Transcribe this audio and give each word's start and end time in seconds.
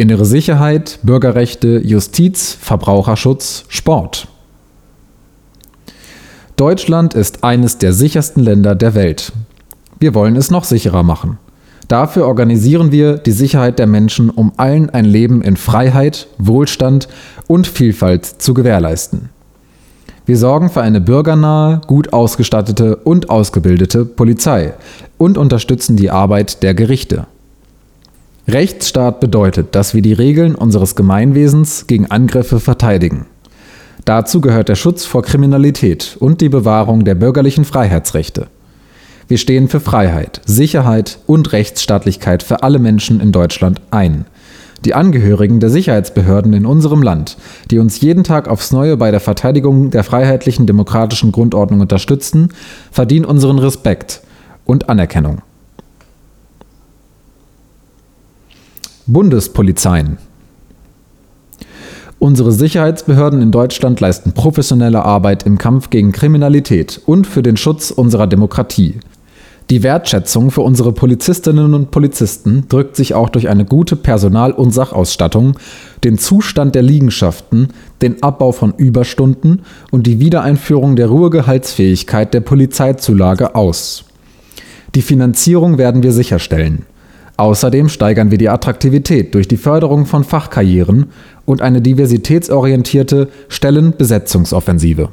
Innere 0.00 0.24
Sicherheit, 0.24 0.98
Bürgerrechte, 1.02 1.78
Justiz, 1.84 2.56
Verbraucherschutz, 2.58 3.66
Sport. 3.68 4.28
Deutschland 6.56 7.12
ist 7.12 7.44
eines 7.44 7.76
der 7.76 7.92
sichersten 7.92 8.42
Länder 8.42 8.74
der 8.74 8.94
Welt. 8.94 9.32
Wir 9.98 10.14
wollen 10.14 10.36
es 10.36 10.50
noch 10.50 10.64
sicherer 10.64 11.02
machen. 11.02 11.36
Dafür 11.86 12.26
organisieren 12.26 12.92
wir 12.92 13.18
die 13.18 13.32
Sicherheit 13.32 13.78
der 13.78 13.86
Menschen, 13.86 14.30
um 14.30 14.52
allen 14.56 14.88
ein 14.88 15.04
Leben 15.04 15.42
in 15.42 15.58
Freiheit, 15.58 16.28
Wohlstand 16.38 17.06
und 17.46 17.66
Vielfalt 17.66 18.24
zu 18.24 18.54
gewährleisten. 18.54 19.28
Wir 20.24 20.38
sorgen 20.38 20.70
für 20.70 20.80
eine 20.80 21.02
bürgernahe, 21.02 21.82
gut 21.86 22.14
ausgestattete 22.14 22.96
und 22.96 23.28
ausgebildete 23.28 24.06
Polizei 24.06 24.72
und 25.18 25.36
unterstützen 25.36 25.96
die 25.96 26.10
Arbeit 26.10 26.62
der 26.62 26.72
Gerichte. 26.72 27.26
Rechtsstaat 28.50 29.20
bedeutet, 29.20 29.74
dass 29.74 29.94
wir 29.94 30.02
die 30.02 30.12
Regeln 30.12 30.54
unseres 30.54 30.94
Gemeinwesens 30.96 31.86
gegen 31.86 32.10
Angriffe 32.10 32.60
verteidigen. 32.60 33.26
Dazu 34.04 34.40
gehört 34.40 34.68
der 34.68 34.76
Schutz 34.76 35.04
vor 35.04 35.22
Kriminalität 35.22 36.16
und 36.20 36.40
die 36.40 36.48
Bewahrung 36.48 37.04
der 37.04 37.14
bürgerlichen 37.14 37.64
Freiheitsrechte. 37.64 38.48
Wir 39.28 39.38
stehen 39.38 39.68
für 39.68 39.80
Freiheit, 39.80 40.40
Sicherheit 40.44 41.18
und 41.26 41.52
Rechtsstaatlichkeit 41.52 42.42
für 42.42 42.62
alle 42.62 42.78
Menschen 42.78 43.20
in 43.20 43.30
Deutschland 43.30 43.80
ein. 43.90 44.24
Die 44.84 44.94
Angehörigen 44.94 45.60
der 45.60 45.70
Sicherheitsbehörden 45.70 46.52
in 46.52 46.66
unserem 46.66 47.02
Land, 47.02 47.36
die 47.70 47.78
uns 47.78 48.00
jeden 48.00 48.24
Tag 48.24 48.48
aufs 48.48 48.72
Neue 48.72 48.96
bei 48.96 49.10
der 49.10 49.20
Verteidigung 49.20 49.90
der 49.90 50.02
freiheitlichen 50.02 50.66
demokratischen 50.66 51.30
Grundordnung 51.30 51.80
unterstützen, 51.80 52.48
verdienen 52.90 53.26
unseren 53.26 53.58
Respekt 53.58 54.22
und 54.64 54.88
Anerkennung. 54.88 55.42
Bundespolizeien. 59.12 60.18
Unsere 62.18 62.52
Sicherheitsbehörden 62.52 63.40
in 63.40 63.50
Deutschland 63.50 63.98
leisten 64.00 64.32
professionelle 64.32 65.04
Arbeit 65.04 65.44
im 65.46 65.56
Kampf 65.56 65.88
gegen 65.88 66.12
Kriminalität 66.12 67.00
und 67.06 67.26
für 67.26 67.42
den 67.42 67.56
Schutz 67.56 67.90
unserer 67.90 68.26
Demokratie. 68.26 69.00
Die 69.70 69.82
Wertschätzung 69.82 70.50
für 70.50 70.62
unsere 70.62 70.92
Polizistinnen 70.92 71.74
und 71.74 71.92
Polizisten 71.92 72.64
drückt 72.68 72.96
sich 72.96 73.14
auch 73.14 73.28
durch 73.28 73.48
eine 73.48 73.64
gute 73.64 73.94
Personal- 73.94 74.52
und 74.52 74.72
Sachausstattung, 74.72 75.56
den 76.02 76.18
Zustand 76.18 76.74
der 76.74 76.82
Liegenschaften, 76.82 77.68
den 78.02 78.20
Abbau 78.22 78.50
von 78.50 78.74
Überstunden 78.74 79.62
und 79.92 80.08
die 80.08 80.18
Wiedereinführung 80.18 80.96
der 80.96 81.06
Ruhegehaltsfähigkeit 81.06 82.34
der 82.34 82.40
Polizeizulage 82.40 83.54
aus. 83.54 84.04
Die 84.96 85.02
Finanzierung 85.02 85.78
werden 85.78 86.02
wir 86.02 86.12
sicherstellen. 86.12 86.84
Außerdem 87.40 87.88
steigern 87.88 88.30
wir 88.30 88.36
die 88.36 88.50
Attraktivität 88.50 89.34
durch 89.34 89.48
die 89.48 89.56
Förderung 89.56 90.04
von 90.04 90.24
Fachkarrieren 90.24 91.06
und 91.46 91.62
eine 91.62 91.80
diversitätsorientierte 91.80 93.28
Stellenbesetzungsoffensive. 93.48 95.08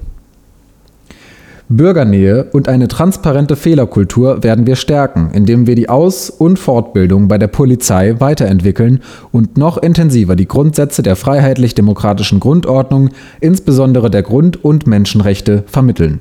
Bürgernähe 1.69 2.49
und 2.51 2.67
eine 2.67 2.89
transparente 2.89 3.55
Fehlerkultur 3.55 4.43
werden 4.43 4.67
wir 4.67 4.75
stärken, 4.75 5.31
indem 5.33 5.67
wir 5.67 5.75
die 5.75 5.87
Aus- 5.87 6.29
und 6.29 6.59
Fortbildung 6.59 7.29
bei 7.29 7.37
der 7.37 7.47
Polizei 7.47 8.19
weiterentwickeln 8.19 9.03
und 9.31 9.57
noch 9.57 9.77
intensiver 9.77 10.35
die 10.35 10.49
Grundsätze 10.49 11.03
der 11.03 11.15
freiheitlich-demokratischen 11.15 12.41
Grundordnung, 12.41 13.11
insbesondere 13.39 14.11
der 14.11 14.23
Grund- 14.23 14.65
und 14.65 14.85
Menschenrechte, 14.85 15.63
vermitteln 15.65 16.19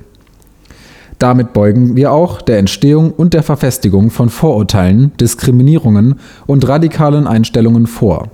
damit 1.18 1.52
beugen 1.52 1.96
wir 1.96 2.12
auch 2.12 2.42
der 2.42 2.58
Entstehung 2.58 3.10
und 3.10 3.32
der 3.32 3.42
Verfestigung 3.42 4.10
von 4.10 4.28
Vorurteilen, 4.28 5.12
Diskriminierungen 5.18 6.16
und 6.46 6.68
radikalen 6.68 7.26
Einstellungen 7.26 7.86
vor. 7.86 8.28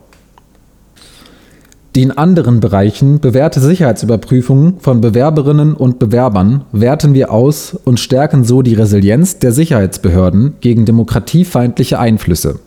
Die 1.95 2.03
in 2.03 2.11
anderen 2.11 2.61
Bereichen 2.61 3.21
bewährte 3.21 3.61
Sicherheitsüberprüfung 3.61 4.81
von 4.81 5.03
Bewerberinnen 5.03 5.75
und 5.75 5.99
Bewerbern 5.99 6.65
werten 6.73 7.13
wir 7.13 7.31
aus 7.31 7.79
und 7.85 8.01
stärken 8.01 8.45
so 8.45 8.63
die 8.63 8.75
Resilienz 8.75 9.39
der 9.39 9.53
Sicherheitsbehörden 9.53 10.55
gegen 10.63 10.87
demokratiefeindliche 10.87 11.99
Einflüsse. 11.99 12.61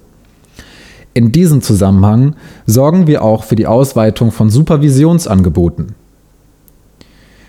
In 1.15 1.31
diesem 1.31 1.61
Zusammenhang 1.61 2.35
sorgen 2.67 3.07
wir 3.07 3.23
auch 3.23 3.43
für 3.43 3.55
die 3.55 3.67
Ausweitung 3.67 4.31
von 4.31 4.51
Supervisionsangeboten 4.51 5.95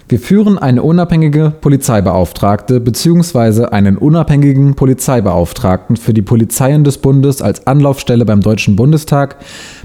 wir 0.09 0.21
führen 0.21 0.57
eine 0.57 0.85
unabhängige 0.85 1.53
Polizeibeauftragte 1.61 2.79
bzw. 2.79 3.65
einen 3.65 3.99
unabhängigen 3.99 4.77
Polizeibeauftragten 4.77 5.97
für 5.97 6.15
die 6.15 6.23
Polizeien 6.23 6.85
des 6.85 6.99
Bundes 6.99 7.43
als 7.43 7.67
Anlaufstelle 7.67 8.25
beim 8.25 8.41
Deutschen 8.41 8.77
Bundestag 8.77 9.37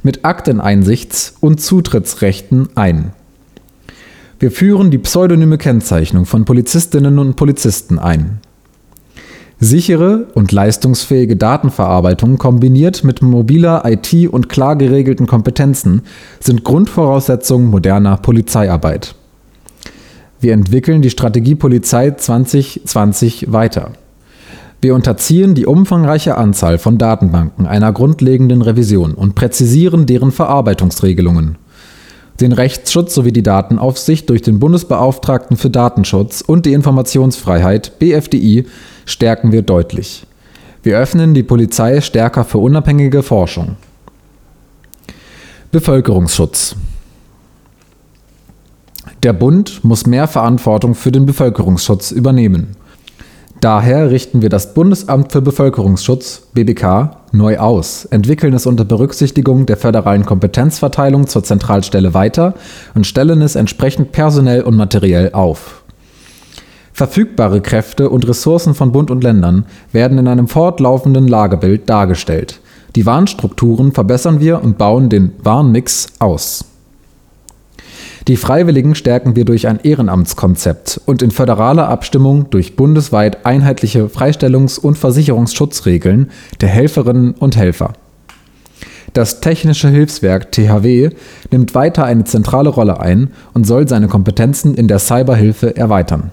mit 0.03 0.23
Akteneinsichts- 0.23 1.33
und 1.39 1.59
Zutrittsrechten 1.59 2.69
ein. 2.75 3.13
Wir 4.39 4.51
führen 4.51 4.91
die 4.91 4.99
pseudonyme 4.99 5.57
Kennzeichnung 5.57 6.25
von 6.27 6.45
Polizistinnen 6.45 7.17
und 7.17 7.35
Polizisten 7.35 7.97
ein. 7.97 8.41
Sichere 9.59 10.27
und 10.35 10.51
leistungsfähige 10.51 11.35
Datenverarbeitung 11.35 12.37
kombiniert 12.37 13.03
mit 13.03 13.23
mobiler 13.23 13.83
IT 13.85 14.29
und 14.29 14.49
klar 14.49 14.75
geregelten 14.75 15.25
Kompetenzen 15.25 16.03
sind 16.39 16.63
Grundvoraussetzungen 16.63 17.71
moderner 17.71 18.17
Polizeiarbeit. 18.17 19.15
Wir 20.41 20.53
entwickeln 20.53 21.03
die 21.03 21.11
Strategie 21.11 21.53
Polizei 21.53 22.09
2020 22.09 23.51
weiter. 23.53 23.91
Wir 24.81 24.95
unterziehen 24.95 25.53
die 25.53 25.67
umfangreiche 25.67 26.35
Anzahl 26.35 26.79
von 26.79 26.97
Datenbanken 26.97 27.67
einer 27.67 27.93
grundlegenden 27.93 28.63
Revision 28.63 29.13
und 29.13 29.35
präzisieren 29.35 30.07
deren 30.07 30.31
Verarbeitungsregelungen. 30.31 31.59
Den 32.39 32.53
Rechtsschutz 32.53 33.13
sowie 33.13 33.31
die 33.31 33.43
Datenaufsicht 33.43 34.27
durch 34.31 34.41
den 34.41 34.57
Bundesbeauftragten 34.57 35.57
für 35.57 35.69
Datenschutz 35.69 36.41
und 36.41 36.65
die 36.65 36.73
Informationsfreiheit 36.73 37.99
BFDI 37.99 38.65
stärken 39.05 39.51
wir 39.51 39.61
deutlich. 39.61 40.25
Wir 40.81 40.97
öffnen 40.97 41.35
die 41.35 41.43
Polizei 41.43 42.01
stärker 42.01 42.45
für 42.45 42.57
unabhängige 42.57 43.21
Forschung. 43.21 43.75
Bevölkerungsschutz 45.71 46.75
der 49.23 49.33
Bund 49.33 49.83
muss 49.83 50.07
mehr 50.07 50.27
Verantwortung 50.27 50.95
für 50.95 51.11
den 51.11 51.25
Bevölkerungsschutz 51.25 52.11
übernehmen. 52.11 52.75
Daher 53.59 54.09
richten 54.09 54.41
wir 54.41 54.49
das 54.49 54.73
Bundesamt 54.73 55.31
für 55.31 55.41
Bevölkerungsschutz 55.41 56.47
(BBK) 56.55 57.17
neu 57.31 57.59
aus, 57.59 58.05
entwickeln 58.05 58.55
es 58.55 58.65
unter 58.65 58.83
Berücksichtigung 58.83 59.67
der 59.67 59.77
föderalen 59.77 60.25
Kompetenzverteilung 60.25 61.27
zur 61.27 61.43
Zentralstelle 61.43 62.15
weiter 62.15 62.55
und 62.95 63.05
stellen 63.05 63.43
es 63.43 63.55
entsprechend 63.55 64.11
personell 64.11 64.63
und 64.63 64.75
materiell 64.75 65.33
auf. 65.33 65.83
Verfügbare 66.91 67.61
Kräfte 67.61 68.09
und 68.09 68.27
Ressourcen 68.27 68.73
von 68.73 68.91
Bund 68.91 69.11
und 69.11 69.23
Ländern 69.23 69.65
werden 69.91 70.17
in 70.17 70.27
einem 70.27 70.47
fortlaufenden 70.47 71.27
Lagebild 71.27 71.87
dargestellt. 71.87 72.59
Die 72.95 73.05
Warnstrukturen 73.05 73.91
verbessern 73.91 74.39
wir 74.39 74.63
und 74.63 74.79
bauen 74.79 75.09
den 75.09 75.33
Warnmix 75.43 76.07
aus 76.17 76.65
die 78.31 78.37
Freiwilligen 78.37 78.95
stärken 78.95 79.35
wir 79.35 79.43
durch 79.43 79.67
ein 79.67 79.81
Ehrenamtskonzept 79.83 81.01
und 81.05 81.21
in 81.21 81.31
föderaler 81.31 81.89
Abstimmung 81.89 82.49
durch 82.49 82.77
bundesweit 82.77 83.45
einheitliche 83.45 84.05
Freistellungs- 84.05 84.79
und 84.79 84.97
Versicherungsschutzregeln 84.97 86.31
der 86.61 86.69
Helferinnen 86.69 87.33
und 87.33 87.57
Helfer. 87.57 87.91
Das 89.11 89.41
Technische 89.41 89.89
Hilfswerk 89.89 90.49
THW 90.53 91.09
nimmt 91.51 91.75
weiter 91.75 92.05
eine 92.05 92.23
zentrale 92.23 92.69
Rolle 92.69 93.01
ein 93.01 93.31
und 93.53 93.67
soll 93.67 93.89
seine 93.89 94.07
Kompetenzen 94.07 94.75
in 94.75 94.87
der 94.87 94.99
Cyberhilfe 94.99 95.75
erweitern. 95.75 96.31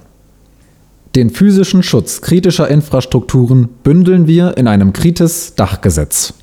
Den 1.16 1.31
physischen 1.31 1.82
Schutz 1.82 2.20
kritischer 2.20 2.69
Infrastrukturen 2.69 3.70
bündeln 3.82 4.28
wir 4.28 4.56
in 4.56 4.69
einem 4.69 4.92
Kritis-Dachgesetz. 4.92 6.34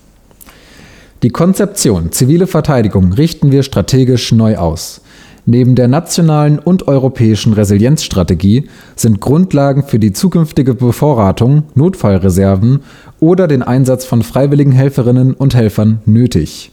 Die 1.23 1.29
Konzeption 1.29 2.11
zivile 2.11 2.45
Verteidigung 2.45 3.13
richten 3.13 3.53
wir 3.53 3.63
strategisch 3.63 4.33
neu 4.33 4.57
aus. 4.57 4.99
Neben 5.47 5.75
der 5.75 5.87
nationalen 5.87 6.57
und 6.57 6.87
europäischen 6.87 7.53
Resilienzstrategie 7.53 8.67
sind 8.95 9.21
Grundlagen 9.21 9.83
für 9.83 9.99
die 9.99 10.11
zukünftige 10.11 10.73
Bevorratung, 10.73 11.63
Notfallreserven 11.75 12.79
oder 13.19 13.47
den 13.47 13.61
Einsatz 13.61 14.05
von 14.05 14.23
freiwilligen 14.23 14.71
Helferinnen 14.71 15.35
und 15.35 15.53
Helfern 15.53 15.99
nötig. 16.05 16.71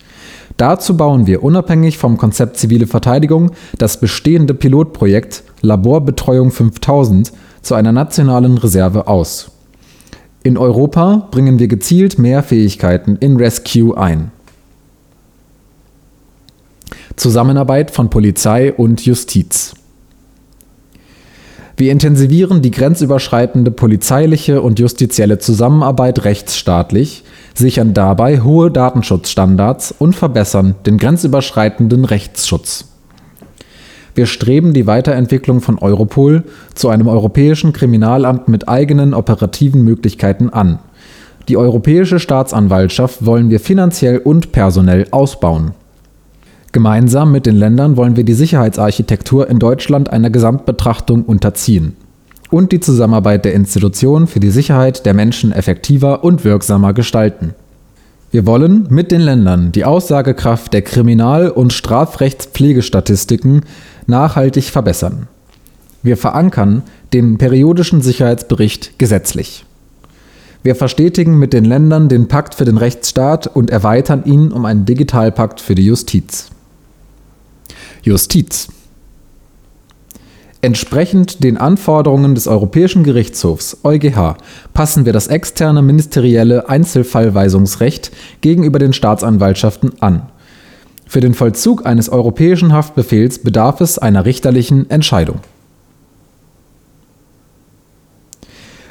Dazu 0.56 0.96
bauen 0.96 1.26
wir 1.26 1.42
unabhängig 1.42 1.98
vom 1.98 2.16
Konzept 2.16 2.56
Zivile 2.56 2.86
Verteidigung 2.86 3.50
das 3.76 4.00
bestehende 4.00 4.54
Pilotprojekt 4.54 5.44
Laborbetreuung 5.60 6.50
5000 6.50 7.32
zu 7.60 7.74
einer 7.74 7.92
nationalen 7.92 8.56
Reserve 8.56 9.06
aus. 9.06 9.50
In 10.42 10.56
Europa 10.56 11.28
bringen 11.30 11.58
wir 11.58 11.68
gezielt 11.68 12.18
mehr 12.18 12.42
Fähigkeiten 12.42 13.16
in 13.16 13.36
Rescue 13.36 13.96
ein 13.96 14.32
Zusammenarbeit 17.22 17.92
von 17.92 18.10
Polizei 18.10 18.72
und 18.72 19.06
Justiz. 19.06 19.74
Wir 21.76 21.92
intensivieren 21.92 22.62
die 22.62 22.72
grenzüberschreitende 22.72 23.70
polizeiliche 23.70 24.60
und 24.60 24.80
justizielle 24.80 25.38
Zusammenarbeit 25.38 26.24
rechtsstaatlich, 26.24 27.22
sichern 27.54 27.94
dabei 27.94 28.40
hohe 28.40 28.72
Datenschutzstandards 28.72 29.94
und 29.96 30.16
verbessern 30.16 30.74
den 30.84 30.98
grenzüberschreitenden 30.98 32.04
Rechtsschutz. 32.04 32.86
Wir 34.16 34.26
streben 34.26 34.72
die 34.74 34.88
Weiterentwicklung 34.88 35.60
von 35.60 35.78
Europol 35.78 36.42
zu 36.74 36.88
einem 36.88 37.06
europäischen 37.06 37.72
Kriminalamt 37.72 38.48
mit 38.48 38.68
eigenen 38.68 39.14
operativen 39.14 39.84
Möglichkeiten 39.84 40.50
an. 40.50 40.80
Die 41.48 41.56
Europäische 41.56 42.18
Staatsanwaltschaft 42.18 43.24
wollen 43.24 43.48
wir 43.48 43.60
finanziell 43.60 44.18
und 44.18 44.50
personell 44.50 45.06
ausbauen. 45.12 45.70
Gemeinsam 46.72 47.30
mit 47.30 47.44
den 47.44 47.56
Ländern 47.56 47.98
wollen 47.98 48.16
wir 48.16 48.24
die 48.24 48.32
Sicherheitsarchitektur 48.32 49.48
in 49.48 49.58
Deutschland 49.58 50.10
einer 50.10 50.30
Gesamtbetrachtung 50.30 51.22
unterziehen 51.24 51.96
und 52.50 52.72
die 52.72 52.80
Zusammenarbeit 52.80 53.44
der 53.44 53.52
Institutionen 53.52 54.26
für 54.26 54.40
die 54.40 54.50
Sicherheit 54.50 55.04
der 55.04 55.12
Menschen 55.12 55.52
effektiver 55.52 56.24
und 56.24 56.44
wirksamer 56.44 56.94
gestalten. 56.94 57.54
Wir 58.30 58.46
wollen 58.46 58.86
mit 58.88 59.12
den 59.12 59.20
Ländern 59.20 59.72
die 59.72 59.84
Aussagekraft 59.84 60.72
der 60.72 60.80
Kriminal- 60.80 61.50
und 61.50 61.74
Strafrechtspflegestatistiken 61.74 63.66
nachhaltig 64.06 64.64
verbessern. 64.64 65.28
Wir 66.02 66.16
verankern 66.16 66.82
den 67.12 67.36
periodischen 67.36 68.00
Sicherheitsbericht 68.00 68.98
gesetzlich. 68.98 69.66
Wir 70.62 70.74
verstetigen 70.74 71.38
mit 71.38 71.52
den 71.52 71.66
Ländern 71.66 72.08
den 72.08 72.28
Pakt 72.28 72.54
für 72.54 72.64
den 72.64 72.78
Rechtsstaat 72.78 73.46
und 73.46 73.68
erweitern 73.68 74.24
ihn 74.24 74.52
um 74.52 74.64
einen 74.64 74.86
Digitalpakt 74.86 75.60
für 75.60 75.74
die 75.74 75.84
Justiz. 75.84 76.48
Justiz. 78.02 78.68
Entsprechend 80.60 81.42
den 81.42 81.56
Anforderungen 81.56 82.34
des 82.34 82.46
Europäischen 82.46 83.02
Gerichtshofs 83.02 83.78
EuGH 83.82 84.36
passen 84.72 85.04
wir 85.06 85.12
das 85.12 85.26
externe 85.26 85.82
ministerielle 85.82 86.68
Einzelfallweisungsrecht 86.68 88.12
gegenüber 88.40 88.78
den 88.78 88.92
Staatsanwaltschaften 88.92 90.00
an. 90.00 90.30
Für 91.06 91.20
den 91.20 91.34
Vollzug 91.34 91.84
eines 91.84 92.08
europäischen 92.08 92.72
Haftbefehls 92.72 93.40
bedarf 93.40 93.80
es 93.80 93.98
einer 93.98 94.24
richterlichen 94.24 94.88
Entscheidung. 94.88 95.40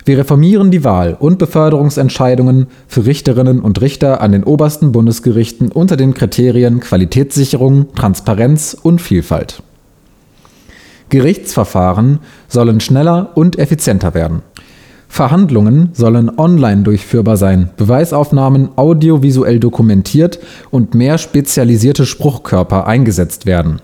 Wir 0.04 0.18
reformieren 0.18 0.72
die 0.72 0.84
Wahl- 0.84 1.16
und 1.20 1.38
Beförderungsentscheidungen 1.38 2.68
für 2.88 3.06
Richterinnen 3.06 3.60
und 3.60 3.82
Richter 3.82 4.22
an 4.22 4.32
den 4.32 4.44
obersten 4.44 4.92
Bundesgerichten 4.92 5.72
unter 5.72 5.96
den 5.96 6.14
Kriterien 6.14 6.80
Qualitätssicherung, 6.80 7.94
Transparenz 7.94 8.76
und 8.82 9.00
Vielfalt. 9.00 9.62
Gerichtsverfahren 11.10 12.20
sollen 12.48 12.80
schneller 12.80 13.32
und 13.36 13.60
effizienter 13.60 14.14
werden. 14.14 14.42
Verhandlungen 15.08 15.90
sollen 15.92 16.32
online 16.40 16.84
durchführbar 16.84 17.36
sein, 17.36 17.70
Beweisaufnahmen 17.76 18.70
audiovisuell 18.78 19.60
dokumentiert 19.60 20.40
und 20.72 20.96
mehr 20.96 21.18
spezialisierte 21.18 22.06
Spruchkörper 22.06 22.88
eingesetzt 22.88 23.46
werden. 23.46 23.82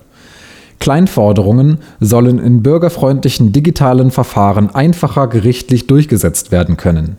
Kleinforderungen 0.80 1.80
sollen 2.00 2.40
in 2.40 2.64
bürgerfreundlichen 2.64 3.52
digitalen 3.52 4.12
Verfahren 4.12 4.74
einfacher 4.74 5.28
gerichtlich 5.28 5.88
durchgesetzt 5.88 6.52
werden 6.52 6.78
können 6.78 7.18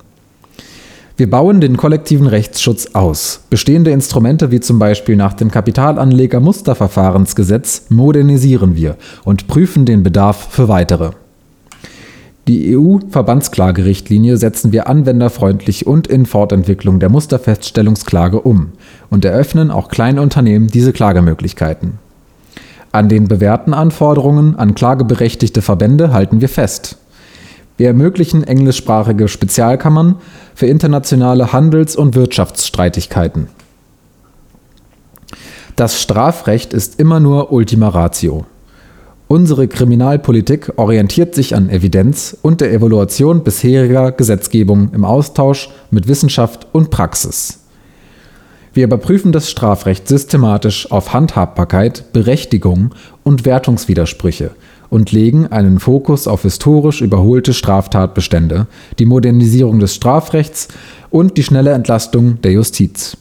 wir 1.18 1.28
bauen 1.28 1.60
den 1.60 1.76
kollektiven 1.76 2.26
Rechtsschutz 2.28 2.90
aus. 2.92 3.40
Bestehende 3.50 3.90
Instrumente 3.90 4.52
wie 4.52 4.60
zum 4.60 4.78
Beispiel 4.78 5.16
nach 5.16 5.34
dem 5.34 5.50
Kapitalanleger-Musterverfahrensgesetz 5.50 7.86
modernisieren 7.88 8.76
wir 8.76 8.94
und 9.24 9.48
prüfen 9.48 9.84
den 9.84 10.04
Bedarf 10.04 10.52
für 10.52 10.68
weitere. 10.68 11.10
Die 12.46 12.76
EU-Verbandsklagerichtlinie 12.76 14.36
setzen 14.36 14.70
wir 14.70 14.86
anwenderfreundlich 14.86 15.88
und 15.88 16.06
in 16.06 16.24
Fortentwicklung 16.24 17.00
der 17.00 17.08
Musterfeststellungsklage 17.08 18.40
um 18.40 18.74
und 19.10 19.24
eröffnen 19.24 19.72
auch 19.72 19.88
Kleinunternehmen 19.88 20.68
diese 20.68 20.92
Klagemöglichkeiten. 20.92 21.98
An 22.92 23.08
den 23.08 23.28
bewährten 23.28 23.74
Anforderungen 23.74 24.56
an 24.56 24.74
klageberechtigte 24.74 25.62
Verbände 25.62 26.12
halten 26.12 26.40
wir 26.40 26.48
fest. 26.48 26.96
Wir 27.76 27.88
ermöglichen 27.88 28.42
englischsprachige 28.44 29.28
Spezialkammern 29.28 30.16
für 30.54 30.66
internationale 30.66 31.52
Handels- 31.52 31.96
und 31.96 32.14
Wirtschaftsstreitigkeiten. 32.14 33.48
Das 35.76 36.02
Strafrecht 36.02 36.72
ist 36.72 36.98
immer 36.98 37.20
nur 37.20 37.52
Ultima 37.52 37.88
Ratio. 37.88 38.46
Unsere 39.28 39.68
Kriminalpolitik 39.68 40.72
orientiert 40.76 41.34
sich 41.34 41.54
an 41.54 41.68
Evidenz 41.68 42.36
und 42.42 42.60
der 42.62 42.72
Evaluation 42.72 43.44
bisheriger 43.44 44.10
Gesetzgebung 44.10 44.90
im 44.92 45.04
Austausch 45.04 45.68
mit 45.90 46.08
Wissenschaft 46.08 46.66
und 46.72 46.90
Praxis. 46.90 47.57
Wir 48.78 48.84
überprüfen 48.84 49.32
das 49.32 49.50
Strafrecht 49.50 50.06
systematisch 50.06 50.88
auf 50.92 51.12
Handhabbarkeit, 51.12 52.12
Berechtigung 52.12 52.94
und 53.24 53.44
Wertungswidersprüche 53.44 54.52
und 54.88 55.10
legen 55.10 55.48
einen 55.48 55.80
Fokus 55.80 56.28
auf 56.28 56.42
historisch 56.42 57.00
überholte 57.00 57.54
Straftatbestände, 57.54 58.68
die 59.00 59.04
Modernisierung 59.04 59.80
des 59.80 59.96
Strafrechts 59.96 60.68
und 61.10 61.36
die 61.36 61.42
schnelle 61.42 61.72
Entlastung 61.72 62.40
der 62.42 62.52
Justiz. 62.52 63.16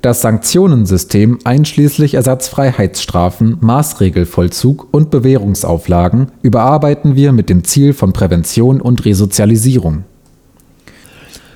Das 0.00 0.20
Sanktionensystem 0.20 1.40
einschließlich 1.42 2.14
Ersatzfreiheitsstrafen, 2.14 3.56
Maßregelvollzug 3.60 4.86
und 4.92 5.10
Bewährungsauflagen 5.10 6.30
überarbeiten 6.42 7.16
wir 7.16 7.32
mit 7.32 7.50
dem 7.50 7.64
Ziel 7.64 7.94
von 7.94 8.12
Prävention 8.12 8.80
und 8.80 9.04
Resozialisierung. 9.04 10.04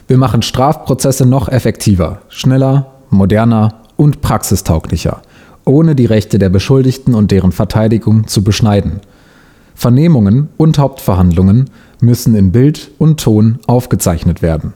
Wir 0.06 0.18
machen 0.18 0.42
Strafprozesse 0.42 1.26
noch 1.26 1.48
effektiver, 1.48 2.20
schneller, 2.28 2.92
moderner 3.10 3.82
und 3.96 4.20
praxistauglicher– 4.20 5.22
ohne 5.64 5.94
die 5.94 6.06
Rechte 6.06 6.38
der 6.38 6.48
Beschuldigten 6.48 7.14
und 7.14 7.30
deren 7.30 7.52
Verteidigung 7.52 8.26
zu 8.26 8.44
beschneiden. 8.44 9.00
Vernehmungen 9.74 10.48
und 10.56 10.78
Hauptverhandlungen 10.78 11.70
müssen 12.00 12.34
in 12.34 12.52
Bild 12.52 12.90
und 12.98 13.20
Ton 13.20 13.58
aufgezeichnet 13.66 14.42
werden. 14.42 14.74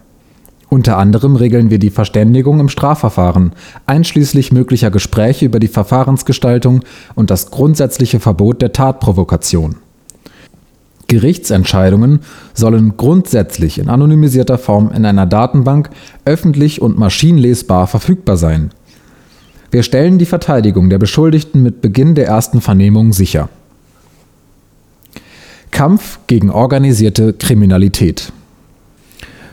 Unter 0.71 0.99
anderem 0.99 1.37
regeln 1.37 1.71
wir 1.71 1.79
die 1.79 1.91
Verständigung 1.91 2.61
im 2.61 2.69
Strafverfahren, 2.69 3.53
einschließlich 3.87 4.53
möglicher 4.53 4.91
Gespräche 4.91 5.47
über 5.47 5.61
die 5.61 5.69
Verfahrensgestaltung 5.69 6.83
und 7.15 7.31
das 7.31 7.51
grundsätzliche 7.51 8.21
Verbot 8.21 8.61
der 8.61 8.73
Tatprovokation. 8.73 9.77
Gerichtsentscheidungen 11.09 12.21
sollen 12.53 12.97
grundsätzlich 12.99 13.79
in 13.79 13.89
anonymisierter 13.89 14.59
Form 14.59 14.93
in 14.95 15.07
einer 15.07 15.25
Datenbank 15.25 15.89
öffentlich 16.27 16.83
und 16.83 16.99
maschinenlesbar 16.99 17.87
verfügbar 17.87 18.37
sein. 18.37 18.71
Wir 19.71 19.83
stellen 19.83 20.19
die 20.19 20.27
Verteidigung 20.27 20.91
der 20.91 20.99
Beschuldigten 20.99 21.63
mit 21.63 21.81
Beginn 21.81 22.15
der 22.15 22.27
ersten 22.27 22.61
Vernehmung 22.61 23.15
sicher. 23.15 23.49
Kampf 25.71 26.19
gegen 26.27 26.51
organisierte 26.51 27.33
Kriminalität. 27.33 28.33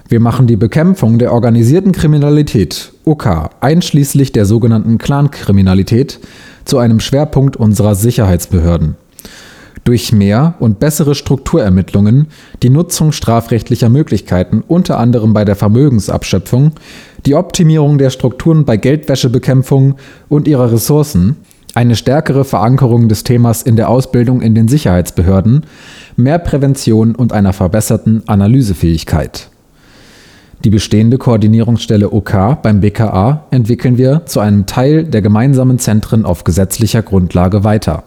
Wir 0.10 0.20
machen 0.20 0.48
die 0.48 0.58
Bekämpfung 0.58 1.20
der 1.20 1.32
organisierten 1.32 1.94
Kriminalität, 1.94 2.92
OK, 3.06 3.50
einschließlich 3.62 4.34
der 4.34 4.46
sogenannten 4.46 4.98
Clankriminalität, 4.98 6.20
zu 6.66 6.80
einem 6.80 7.00
Schwerpunkt 7.00 7.56
unserer 7.58 7.96
Sicherheitsbehörden 7.96 8.96
durch 9.84 10.12
mehr 10.12 10.56
und 10.60 10.80
bessere 10.80 11.16
Strukturermittlungen, 11.16 12.28
die 12.64 12.70
Nutzung 12.70 13.12
strafrechtlicher 13.12 13.90
Möglichkeiten, 13.90 14.64
unter 14.68 14.98
anderem 14.98 15.34
bei 15.34 15.46
der 15.46 15.56
Vermögensabschöpfung, 15.56 16.72
die 17.26 17.36
Optimierung 17.36 17.98
der 17.98 18.10
Strukturen 18.10 18.66
bei 18.66 18.78
Geldwäschebekämpfung 18.78 19.96
und 20.30 20.48
ihrer 20.48 20.72
Ressourcen, 20.72 21.38
eine 21.76 21.96
stärkere 21.96 22.46
Verankerung 22.46 23.10
des 23.10 23.24
Themas 23.24 23.62
in 23.62 23.76
der 23.76 23.90
Ausbildung 23.90 24.42
in 24.42 24.56
den 24.56 24.70
Sicherheitsbehörden, 24.70 25.66
mehr 26.16 26.40
Prävention 26.40 27.16
und 27.16 27.34
einer 27.34 27.52
verbesserten 27.52 28.24
Analysefähigkeit. 28.28 29.50
Die 30.64 30.70
bestehende 30.70 31.18
Koordinierungsstelle 31.18 32.12
OK 32.12 32.62
beim 32.64 32.80
BKA 32.80 33.46
entwickeln 33.52 33.98
wir 33.98 34.26
zu 34.26 34.40
einem 34.40 34.66
Teil 34.66 35.04
der 35.04 35.22
gemeinsamen 35.22 35.78
Zentren 35.78 36.26
auf 36.26 36.44
gesetzlicher 36.44 37.04
Grundlage 37.04 37.64
weiter. 37.64 38.04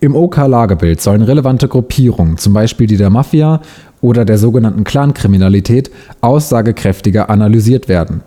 Im 0.00 0.16
OK-Lagebild 0.16 1.00
sollen 1.02 1.20
relevante 1.20 1.68
Gruppierungen, 1.68 2.38
zum 2.38 2.54
Beispiel 2.54 2.86
die 2.86 2.96
der 2.96 3.10
Mafia 3.10 3.60
oder 4.00 4.24
der 4.24 4.38
sogenannten 4.38 4.82
Clankriminalität, 4.82 5.90
aussagekräftiger 6.22 7.28
analysiert 7.28 7.86
werden. 7.88 8.22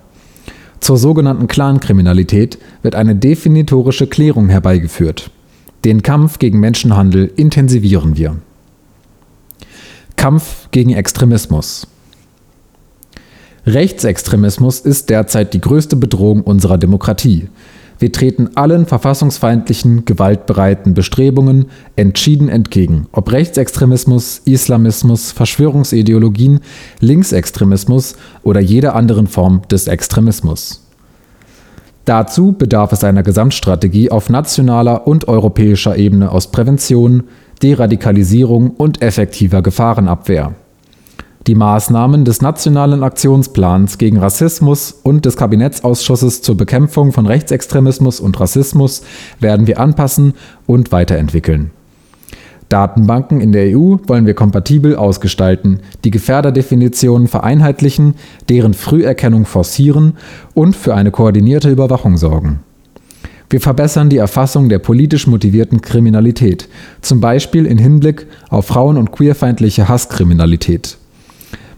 Zur 0.79 0.97
sogenannten 0.97 1.47
Clankriminalität 1.47 2.59
wird 2.83 2.93
eine 2.93 3.15
definitorische 3.15 4.05
Klärung 4.05 4.49
herbeigeführt. 4.49 5.31
Den 5.83 6.03
Kampf 6.03 6.37
gegen 6.37 6.59
Menschenhandel 6.59 7.31
intensivieren 7.35 8.17
wir. 8.17 8.35
Kampf 10.15 10.69
gegen 10.69 10.91
Extremismus. 10.91 11.87
Rechtsextremismus 13.65 14.81
ist 14.81 15.09
derzeit 15.09 15.53
die 15.53 15.61
größte 15.61 15.95
Bedrohung 15.95 16.41
unserer 16.41 16.77
Demokratie. 16.77 17.47
Wir 17.99 18.11
treten 18.11 18.49
allen 18.55 18.85
verfassungsfeindlichen, 18.85 20.05
gewaltbereiten 20.05 20.93
Bestrebungen 20.93 21.67
entschieden 21.95 22.49
entgegen, 22.49 23.07
ob 23.11 23.31
Rechtsextremismus, 23.31 24.41
Islamismus, 24.45 25.31
Verschwörungsideologien, 25.31 26.59
Linksextremismus 26.99 28.15
oder 28.43 28.59
jeder 28.59 28.95
anderen 28.95 29.27
Form 29.27 29.61
des 29.69 29.87
Extremismus. 29.87 30.83
Dazu 32.05 32.51
bedarf 32.51 32.91
es 32.91 33.03
einer 33.03 33.23
Gesamtstrategie 33.23 34.11
auf 34.11 34.29
nationaler 34.29 35.07
und 35.07 35.29
europäischer 35.29 35.95
Ebene 35.95 36.31
aus 36.31 36.51
Prävention, 36.51 37.23
Deradikalisierung 37.61 38.71
und 38.71 39.01
effektiver 39.01 39.61
Gefahrenabwehr. 39.61 40.53
Die 41.45 41.55
Maßnahmen 41.55 42.23
des 42.23 42.41
Nationalen 42.41 43.03
Aktionsplans 43.03 43.97
gegen 43.97 44.17
Rassismus 44.17 44.97
und 45.03 45.25
des 45.25 45.35
Kabinettsausschusses 45.35 46.41
zur 46.41 46.55
Bekämpfung 46.55 47.11
von 47.11 47.25
Rechtsextremismus 47.25 48.21
und 48.21 48.39
Rassismus 48.39 49.03
werden 49.41 49.67
wir 49.67 49.77
anpassen 49.81 50.35
und 50.67 50.93
weiterentwickeln. 50.93 51.71
Datenbanken 52.69 53.41
in 53.41 53.51
der 53.51 53.77
EU 53.77 53.97
wollen 54.07 54.25
wir 54.25 54.35
kompatibel 54.35 54.95
ausgestalten, 54.95 55.81
die 56.05 56.11
Gefährderdefinitionen 56.11 57.27
vereinheitlichen, 57.27 58.15
deren 58.47 58.73
Früherkennung 58.73 59.45
forcieren 59.45 60.13
und 60.53 60.77
für 60.77 60.95
eine 60.95 61.11
koordinierte 61.11 61.69
Überwachung 61.69 62.15
sorgen. 62.15 62.59
Wir 63.49 63.59
verbessern 63.59 64.09
die 64.09 64.17
Erfassung 64.17 64.69
der 64.69 64.79
politisch 64.79 65.27
motivierten 65.27 65.81
Kriminalität, 65.81 66.69
zum 67.01 67.19
Beispiel 67.19 67.65
in 67.65 67.77
Hinblick 67.77 68.27
auf 68.49 68.67
frauen- 68.67 68.97
und 68.97 69.11
queerfeindliche 69.11 69.89
Hasskriminalität. 69.89 70.97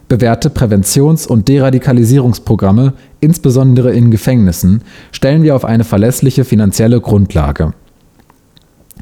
Bewährte 0.07 0.49
Präventions- 0.49 1.25
und 1.25 1.47
Deradikalisierungsprogramme, 1.47 2.93
insbesondere 3.21 3.91
in 3.93 4.11
Gefängnissen, 4.11 4.81
stellen 5.11 5.41
wir 5.41 5.55
auf 5.55 5.65
eine 5.65 5.83
verlässliche 5.83 6.45
finanzielle 6.45 7.01
Grundlage. 7.01 7.73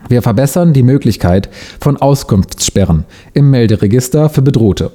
Wir 0.07 0.21
verbessern 0.21 0.73
die 0.73 0.83
Möglichkeit 0.83 1.49
von 1.79 1.97
Auskunftssperren 1.97 3.05
im 3.33 3.49
Melderegister 3.49 4.29
für 4.29 4.41
Bedrohte. 4.41 4.91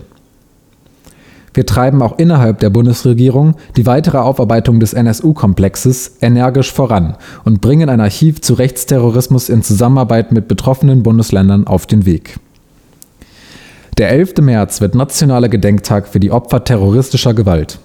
Wir 1.55 1.67
treiben 1.67 2.03
auch 2.03 2.19
innerhalb 2.19 2.61
der 2.61 2.71
Bundesregierung 2.71 3.57
die 3.77 3.85
weitere 3.85 4.19
Aufarbeitung 4.19 4.81
des 4.81 4.93
NSU-Komplexes 4.93 6.19
energisch 6.21 6.73
voran 6.73 7.17
und 7.45 7.61
bringen 7.61 7.89
ein 7.89 8.01
Archiv 8.01 8.41
zu 8.41 8.55
Rechtsterrorismus 8.55 9.49
in 9.49 9.63
Zusammenarbeit 9.63 10.31
mit 10.31 10.47
betroffenen 10.47 11.03
Bundesländern 11.03 11.67
auf 11.67 11.87
den 11.87 12.07
Weg. 12.07 12.39
Der 13.99 14.11
11. 14.11 14.35
März 14.43 14.81
wird 14.81 14.95
nationaler 14.95 15.49
Gedenktag 15.49 16.07
für 16.07 16.21
die 16.21 16.31
Opfer 16.31 16.63
terroristischer 16.63 17.35
Gewalt. 17.35 17.81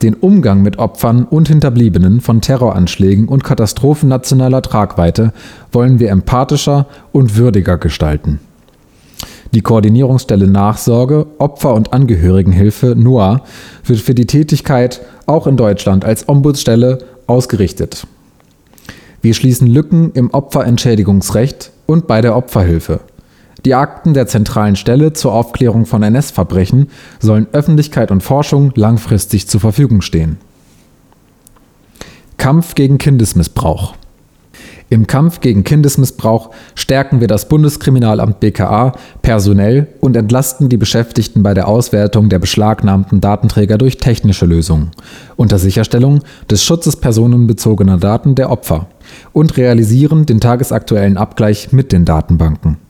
Den 0.00 0.14
Umgang 0.14 0.62
mit 0.62 0.78
Opfern 0.78 1.24
und 1.24 1.48
Hinterbliebenen 1.48 2.20
von 2.20 2.40
Terroranschlägen 2.40 3.26
und 3.26 3.42
Katastrophen 3.42 4.08
nationaler 4.08 4.62
Tragweite 4.62 5.32
wollen 5.72 5.98
wir 5.98 6.10
empathischer 6.10 6.86
und 7.10 7.36
würdiger 7.36 7.78
gestalten. 7.78 8.38
Die 9.52 9.60
Koordinierungsstelle 9.60 10.46
Nachsorge, 10.46 11.26
Opfer- 11.38 11.74
und 11.74 11.92
Angehörigenhilfe 11.92 12.94
NOAA 12.96 13.42
wird 13.84 13.98
für 13.98 14.14
die 14.14 14.26
Tätigkeit 14.26 15.00
auch 15.26 15.48
in 15.48 15.56
Deutschland 15.56 16.04
als 16.04 16.28
Ombudsstelle 16.28 16.98
ausgerichtet. 17.26 18.06
Wir 19.20 19.34
schließen 19.34 19.66
Lücken 19.66 20.12
im 20.12 20.30
Opferentschädigungsrecht 20.30 21.72
und 21.86 22.06
bei 22.06 22.20
der 22.20 22.36
Opferhilfe. 22.36 23.00
Die 23.64 23.74
Akten 23.74 24.14
der 24.14 24.26
zentralen 24.26 24.76
Stelle 24.76 25.12
zur 25.12 25.32
Aufklärung 25.32 25.86
von 25.86 26.02
NS-Verbrechen 26.02 26.88
sollen 27.18 27.46
Öffentlichkeit 27.52 28.10
und 28.10 28.22
Forschung 28.22 28.72
langfristig 28.74 29.48
zur 29.48 29.60
Verfügung 29.60 30.00
stehen. 30.00 30.38
Kampf 32.36 32.74
gegen 32.74 32.98
Kindesmissbrauch 32.98 33.94
im 34.92 35.06
Kampf 35.06 35.38
gegen 35.38 35.62
Kindesmissbrauch 35.62 36.50
stärken 36.74 37.20
wir 37.20 37.28
das 37.28 37.48
Bundeskriminalamt 37.48 38.40
BKA 38.40 38.92
personell 39.22 39.86
und 40.00 40.16
entlasten 40.16 40.68
die 40.68 40.76
Beschäftigten 40.76 41.44
bei 41.44 41.54
der 41.54 41.68
Auswertung 41.68 42.28
der 42.28 42.40
beschlagnahmten 42.40 43.20
Datenträger 43.20 43.78
durch 43.78 43.98
technische 43.98 44.46
Lösungen 44.46 44.90
unter 45.36 45.60
Sicherstellung 45.60 46.22
des 46.50 46.64
Schutzes 46.64 46.96
personenbezogener 46.96 47.98
Daten 47.98 48.34
der 48.34 48.50
Opfer 48.50 48.88
und 49.32 49.56
realisieren 49.56 50.26
den 50.26 50.40
tagesaktuellen 50.40 51.16
Abgleich 51.16 51.70
mit 51.70 51.92
den 51.92 52.04
Datenbanken. 52.04 52.89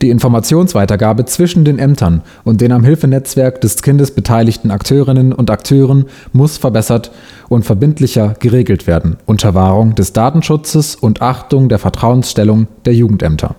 Die 0.00 0.10
Informationsweitergabe 0.10 1.24
zwischen 1.26 1.64
den 1.64 1.78
Ämtern 1.78 2.22
und 2.44 2.60
den 2.60 2.72
am 2.72 2.84
Hilfenetzwerk 2.84 3.60
des 3.60 3.82
Kindes 3.82 4.12
beteiligten 4.12 4.70
Akteurinnen 4.70 5.32
und 5.32 5.50
Akteuren 5.50 6.06
muss 6.32 6.56
verbessert 6.56 7.10
und 7.48 7.64
verbindlicher 7.64 8.34
geregelt 8.40 8.86
werden, 8.86 9.16
unter 9.26 9.54
Wahrung 9.54 9.94
des 9.94 10.12
Datenschutzes 10.12 10.94
und 10.94 11.20
Achtung 11.20 11.68
der 11.68 11.78
Vertrauensstellung 11.78 12.68
der 12.84 12.94
Jugendämter. 12.94 13.56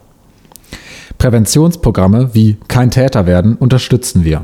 Präventionsprogramme 1.18 2.32
wie 2.34 2.58
Kein 2.68 2.92
Täter 2.92 3.28
werden 3.28 3.56
unterstützen 3.56 4.25
wir. 4.25 4.42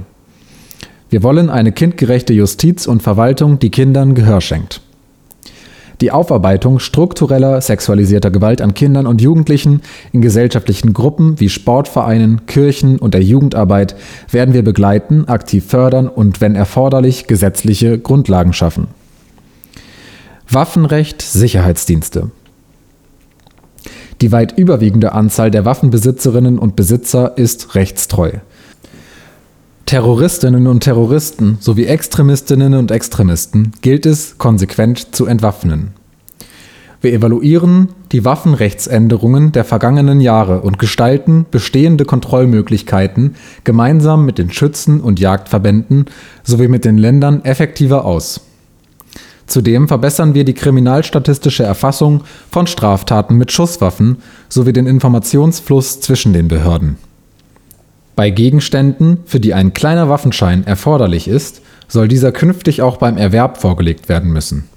Wir 1.09 1.23
wollen 1.23 1.49
eine 1.49 1.71
kindgerechte 1.71 2.33
Justiz 2.33 2.85
und 2.85 3.01
Verwaltung, 3.01 3.57
die 3.57 3.71
Kindern 3.71 4.13
Gehör 4.13 4.41
schenkt. 4.41 4.81
Die 6.01 6.11
Aufarbeitung 6.11 6.79
struktureller 6.79 7.59
sexualisierter 7.59 8.31
Gewalt 8.31 8.61
an 8.61 8.73
Kindern 8.73 9.05
und 9.05 9.21
Jugendlichen 9.21 9.81
in 10.13 10.21
gesellschaftlichen 10.21 10.93
Gruppen 10.93 11.39
wie 11.41 11.49
Sportvereinen, 11.49 12.45
Kirchen 12.45 12.99
und 12.99 13.13
der 13.13 13.21
Jugendarbeit 13.21 13.95
werden 14.31 14.53
wir 14.53 14.63
begleiten, 14.63 15.27
aktiv 15.27 15.65
fördern 15.65 16.07
und, 16.07 16.39
wenn 16.39 16.55
erforderlich, 16.55 17.27
gesetzliche 17.27 17.99
Grundlagen 17.99 18.53
schaffen. 18.53 18.87
Waffenrecht, 20.49 21.21
Sicherheitsdienste. 21.21 22.31
Die 24.21 24.31
weit 24.31 24.57
überwiegende 24.57 25.11
Anzahl 25.11 25.51
der 25.51 25.65
Waffenbesitzerinnen 25.65 26.59
und 26.59 26.75
Besitzer 26.75 27.37
ist 27.37 27.75
rechtstreu. 27.75 28.31
Terroristinnen 29.89 30.67
und 30.67 30.81
Terroristen 30.81 31.57
sowie 31.61 31.85
Extremistinnen 31.85 32.75
und 32.75 32.91
Extremisten 32.91 33.71
gilt 33.81 34.05
es 34.05 34.37
konsequent 34.37 35.15
zu 35.15 35.25
entwaffnen. 35.25 35.93
Wir 37.01 37.11
evaluieren 37.11 37.87
die 38.11 38.23
Waffenrechtsänderungen 38.23 39.51
der 39.51 39.65
vergangenen 39.65 40.21
Jahre 40.21 40.61
und 40.61 40.77
gestalten 40.77 41.47
bestehende 41.49 42.05
Kontrollmöglichkeiten 42.05 43.33
gemeinsam 43.63 44.27
mit 44.27 44.37
den 44.37 44.51
Schützen 44.51 45.01
und 45.01 45.19
Jagdverbänden 45.19 46.05
sowie 46.43 46.67
mit 46.67 46.85
den 46.85 46.99
Ländern 46.99 47.43
effektiver 47.43 48.05
aus. 48.05 48.41
Zudem 49.47 49.87
verbessern 49.87 50.35
wir 50.35 50.45
die 50.45 50.53
kriminalstatistische 50.53 51.63
Erfassung 51.63 52.21
von 52.51 52.67
Straftaten 52.67 53.37
mit 53.37 53.51
Schusswaffen 53.51 54.17
sowie 54.49 54.71
den 54.71 54.85
Informationsfluss 54.85 55.99
zwischen 55.99 56.33
den 56.33 56.47
Behörden 56.47 56.97
bei 58.19 58.31
Gegenständen, 58.31 59.19
für 59.25 59.39
die 59.39 59.53
ein 59.53 59.73
kleiner 59.73 60.09
Waffenschein 60.09 60.67
erforderlich 60.67 61.29
ist, 61.29 61.61
soll 61.87 62.09
dieser 62.09 62.33
künftig 62.33 62.81
auch 62.81 62.97
beim 62.97 63.15
Erwerb 63.15 63.61
vorgelegt 63.61 64.09
werden 64.09 64.33
müssen. 64.33 64.67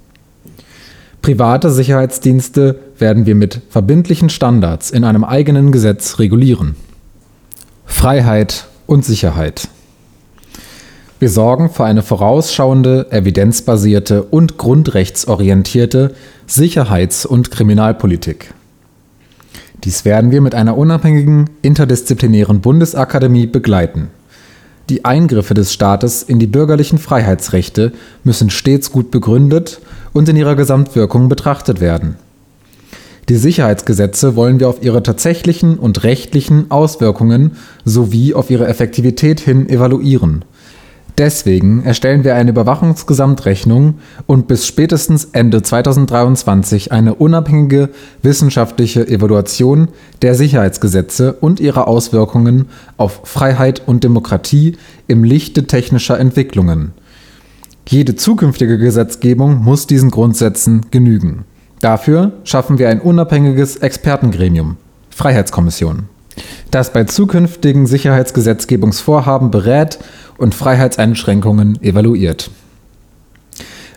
Private 1.22 1.72
Sicherheitsdienste 1.72 2.78
werden 2.98 3.26
wir 3.26 3.34
mit 3.34 3.60
verbindlichen 3.68 4.30
Standards 4.30 4.92
in 4.92 5.02
einem 5.02 5.24
eigenen 5.24 5.72
Gesetz 5.72 6.20
regulieren. 6.20 6.76
Freiheit 7.84 8.66
und 8.86 9.04
Sicherheit. 9.04 9.66
Wir 11.18 11.28
sorgen 11.28 11.68
für 11.68 11.82
eine 11.82 12.04
vorausschauende, 12.04 13.10
evidenzbasierte 13.10 14.22
und 14.22 14.56
grundrechtsorientierte 14.56 16.14
Sicherheits- 16.46 17.26
und 17.26 17.50
Kriminalpolitik. 17.50 18.54
Dies 19.84 20.04
werden 20.04 20.30
wir 20.30 20.40
mit 20.40 20.54
einer 20.54 20.78
unabhängigen, 20.78 21.50
interdisziplinären 21.60 22.60
Bundesakademie 22.60 23.46
begleiten. 23.46 24.10
Die 24.88 25.04
Eingriffe 25.04 25.54
des 25.54 25.72
Staates 25.72 26.22
in 26.22 26.38
die 26.38 26.46
bürgerlichen 26.46 26.98
Freiheitsrechte 26.98 27.92
müssen 28.22 28.50
stets 28.50 28.92
gut 28.92 29.10
begründet 29.10 29.80
und 30.12 30.28
in 30.28 30.36
ihrer 30.36 30.54
Gesamtwirkung 30.54 31.28
betrachtet 31.28 31.80
werden. 31.80 32.16
Die 33.28 33.36
Sicherheitsgesetze 33.36 34.36
wollen 34.36 34.60
wir 34.60 34.68
auf 34.68 34.82
ihre 34.82 35.02
tatsächlichen 35.02 35.78
und 35.78 36.04
rechtlichen 36.04 36.70
Auswirkungen 36.70 37.52
sowie 37.84 38.34
auf 38.34 38.50
ihre 38.50 38.66
Effektivität 38.66 39.40
hin 39.40 39.68
evaluieren 39.68 40.44
Deswegen 41.18 41.84
erstellen 41.84 42.24
wir 42.24 42.34
eine 42.34 42.50
Überwachungsgesamtrechnung 42.50 43.98
und 44.26 44.48
bis 44.48 44.66
spätestens 44.66 45.26
Ende 45.32 45.62
2023 45.62 46.90
eine 46.90 47.14
unabhängige 47.14 47.90
wissenschaftliche 48.22 49.06
Evaluation 49.06 49.88
der 50.22 50.34
Sicherheitsgesetze 50.34 51.34
und 51.34 51.60
ihrer 51.60 51.86
Auswirkungen 51.86 52.66
auf 52.96 53.20
Freiheit 53.24 53.82
und 53.86 54.04
Demokratie 54.04 54.78
im 55.06 55.22
Lichte 55.22 55.66
technischer 55.66 56.18
Entwicklungen. 56.18 56.92
Jede 57.86 58.16
zukünftige 58.16 58.78
Gesetzgebung 58.78 59.62
muss 59.62 59.86
diesen 59.86 60.10
Grundsätzen 60.10 60.86
genügen. 60.90 61.44
Dafür 61.80 62.32
schaffen 62.44 62.78
wir 62.78 62.88
ein 62.88 63.00
unabhängiges 63.00 63.76
Expertengremium, 63.76 64.76
Freiheitskommission, 65.10 66.04
das 66.70 66.92
bei 66.92 67.04
zukünftigen 67.04 67.86
Sicherheitsgesetzgebungsvorhaben 67.86 69.50
berät 69.50 69.98
und 70.38 70.54
Freiheitseinschränkungen 70.54 71.80
evaluiert. 71.82 72.50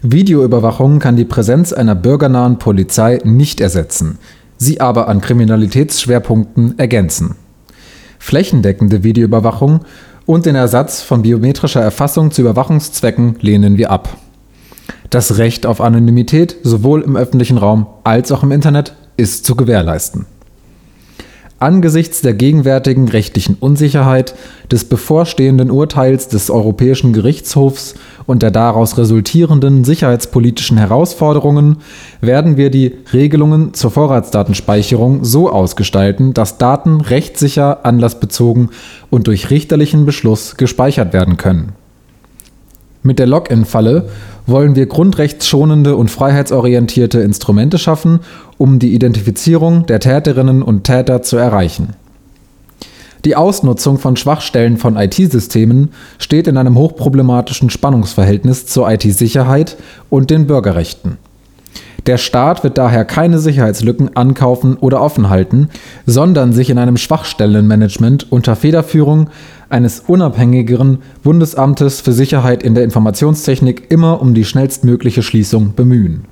Videoüberwachung 0.01 0.99
kann 0.99 1.15
die 1.15 1.25
Präsenz 1.25 1.73
einer 1.73 1.95
bürgernahen 1.95 2.59
Polizei 2.59 3.19
nicht 3.23 3.59
ersetzen, 3.59 4.19
sie 4.57 4.79
aber 4.79 5.07
an 5.07 5.21
Kriminalitätsschwerpunkten 5.21 6.77
ergänzen. 6.77 7.35
Flächendeckende 8.19 9.03
Videoüberwachung 9.03 9.81
und 10.25 10.45
den 10.45 10.55
Ersatz 10.55 11.01
von 11.01 11.21
biometrischer 11.21 11.81
Erfassung 11.81 12.31
zu 12.31 12.41
Überwachungszwecken 12.41 13.37
lehnen 13.41 13.77
wir 13.77 13.91
ab. 13.91 14.17
Das 15.09 15.37
Recht 15.37 15.65
auf 15.65 15.81
Anonymität 15.81 16.57
sowohl 16.63 17.01
im 17.01 17.15
öffentlichen 17.15 17.57
Raum 17.57 17.87
als 18.03 18.31
auch 18.31 18.43
im 18.43 18.51
Internet 18.51 18.95
ist 19.17 19.45
zu 19.45 19.55
gewährleisten. 19.55 20.25
Angesichts 21.57 22.21
der 22.21 22.33
gegenwärtigen 22.33 23.07
rechtlichen 23.07 23.55
Unsicherheit, 23.57 24.35
des 24.71 24.83
bevorstehenden 24.83 25.71
Urteils 25.71 26.27
des 26.27 26.49
Europäischen 26.49 27.13
Gerichtshofs 27.13 27.95
und 28.25 28.43
der 28.43 28.51
daraus 28.51 28.97
resultierenden 28.97 29.85
sicherheitspolitischen 29.85 30.77
Herausforderungen 30.77 31.77
werden 32.19 32.57
wir 32.57 32.71
die 32.71 32.97
Regelungen 33.13 33.73
zur 33.73 33.91
Vorratsdatenspeicherung 33.91 35.23
so 35.23 35.49
ausgestalten, 35.49 36.33
dass 36.33 36.57
Daten 36.57 36.99
rechtssicher, 36.99 37.85
anlassbezogen 37.85 38.71
und 39.09 39.27
durch 39.27 39.49
richterlichen 39.49 40.05
Beschluss 40.05 40.57
gespeichert 40.57 41.13
werden 41.13 41.37
können. 41.37 41.84
Mit 43.05 43.19
der 43.19 43.27
Login-Falle 43.27 44.09
wollen 44.47 44.75
wir 44.75 44.87
grundrechtsschonende 44.87 45.95
und 45.95 46.09
freiheitsorientierte 46.09 47.19
Instrumente 47.19 47.77
schaffen, 47.77 48.21
um 48.57 48.79
die 48.79 48.95
Identifizierung 48.95 49.85
der 49.85 49.99
Täterinnen 49.99 50.63
und 50.63 50.85
Täter 50.85 51.21
zu 51.21 51.37
erreichen. 51.37 51.89
Die 53.23 53.35
Ausnutzung 53.35 53.99
von 53.99 54.15
Schwachstellen 54.15 54.77
von 54.77 54.97
IT-Systemen 54.97 55.89
steht 56.17 56.47
in 56.47 56.57
einem 56.57 56.79
hochproblematischen 56.79 57.69
Spannungsverhältnis 57.69 58.65
zur 58.65 58.89
IT-Sicherheit 58.89 59.77
und 60.09 60.31
den 60.31 60.47
Bürgerrechten. 60.47 61.19
Der 62.07 62.17
Staat 62.17 62.63
wird 62.63 62.77
daher 62.77 63.03
keine 63.03 63.39
Sicherheitslücken 63.39 64.15
ankaufen 64.15 64.77
oder 64.77 65.01
offenhalten, 65.01 65.69
sondern 66.05 66.53
sich 66.53 66.69
in 66.69 66.77
einem 66.77 66.97
Schwachstellenmanagement 66.97 68.31
unter 68.31 68.55
Federführung 68.55 69.29
eines 69.69 70.01
unabhängigeren 70.01 70.99
Bundesamtes 71.23 72.01
für 72.01 72.13
Sicherheit 72.13 72.63
in 72.63 72.75
der 72.75 72.83
Informationstechnik 72.83 73.87
immer 73.89 74.21
um 74.21 74.33
die 74.33 74.45
schnellstmögliche 74.45 75.23
Schließung 75.23 75.73
bemühen. 75.75 76.25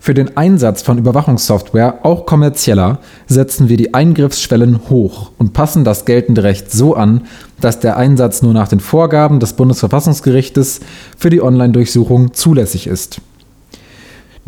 Für 0.00 0.14
den 0.14 0.36
Einsatz 0.36 0.82
von 0.82 0.98
Überwachungssoftware, 0.98 2.04
auch 2.04 2.26
kommerzieller, 2.26 2.98
setzen 3.28 3.68
wir 3.68 3.76
die 3.76 3.94
Eingriffsschwellen 3.94 4.80
hoch 4.90 5.30
und 5.38 5.52
passen 5.52 5.84
das 5.84 6.04
geltende 6.04 6.42
Recht 6.42 6.72
so 6.72 6.96
an, 6.96 7.22
dass 7.60 7.78
der 7.78 7.96
Einsatz 7.96 8.42
nur 8.42 8.52
nach 8.52 8.66
den 8.66 8.80
Vorgaben 8.80 9.38
des 9.38 9.52
Bundesverfassungsgerichtes 9.52 10.80
für 11.16 11.30
die 11.30 11.40
Online-Durchsuchung 11.40 12.34
zulässig 12.34 12.88
ist. 12.88 13.20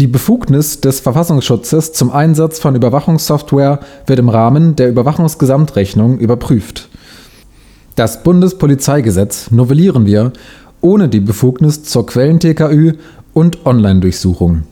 Die 0.00 0.08
Befugnis 0.08 0.80
des 0.80 0.98
Verfassungsschutzes 0.98 1.92
zum 1.92 2.10
Einsatz 2.10 2.58
von 2.58 2.74
Überwachungssoftware 2.74 3.78
wird 4.08 4.18
im 4.18 4.30
Rahmen 4.30 4.74
der 4.74 4.88
Überwachungsgesamtrechnung 4.88 6.18
überprüft. 6.18 6.88
Das 7.94 8.24
Bundespolizeigesetz 8.24 9.50
novellieren 9.52 10.04
wir 10.06 10.32
ohne 10.80 11.08
die 11.08 11.20
Befugnis 11.20 11.84
zur 11.84 12.06
Quellen-TKÜ 12.06 12.94
und 13.32 13.64
Online-Durchsuchung. 13.64 14.64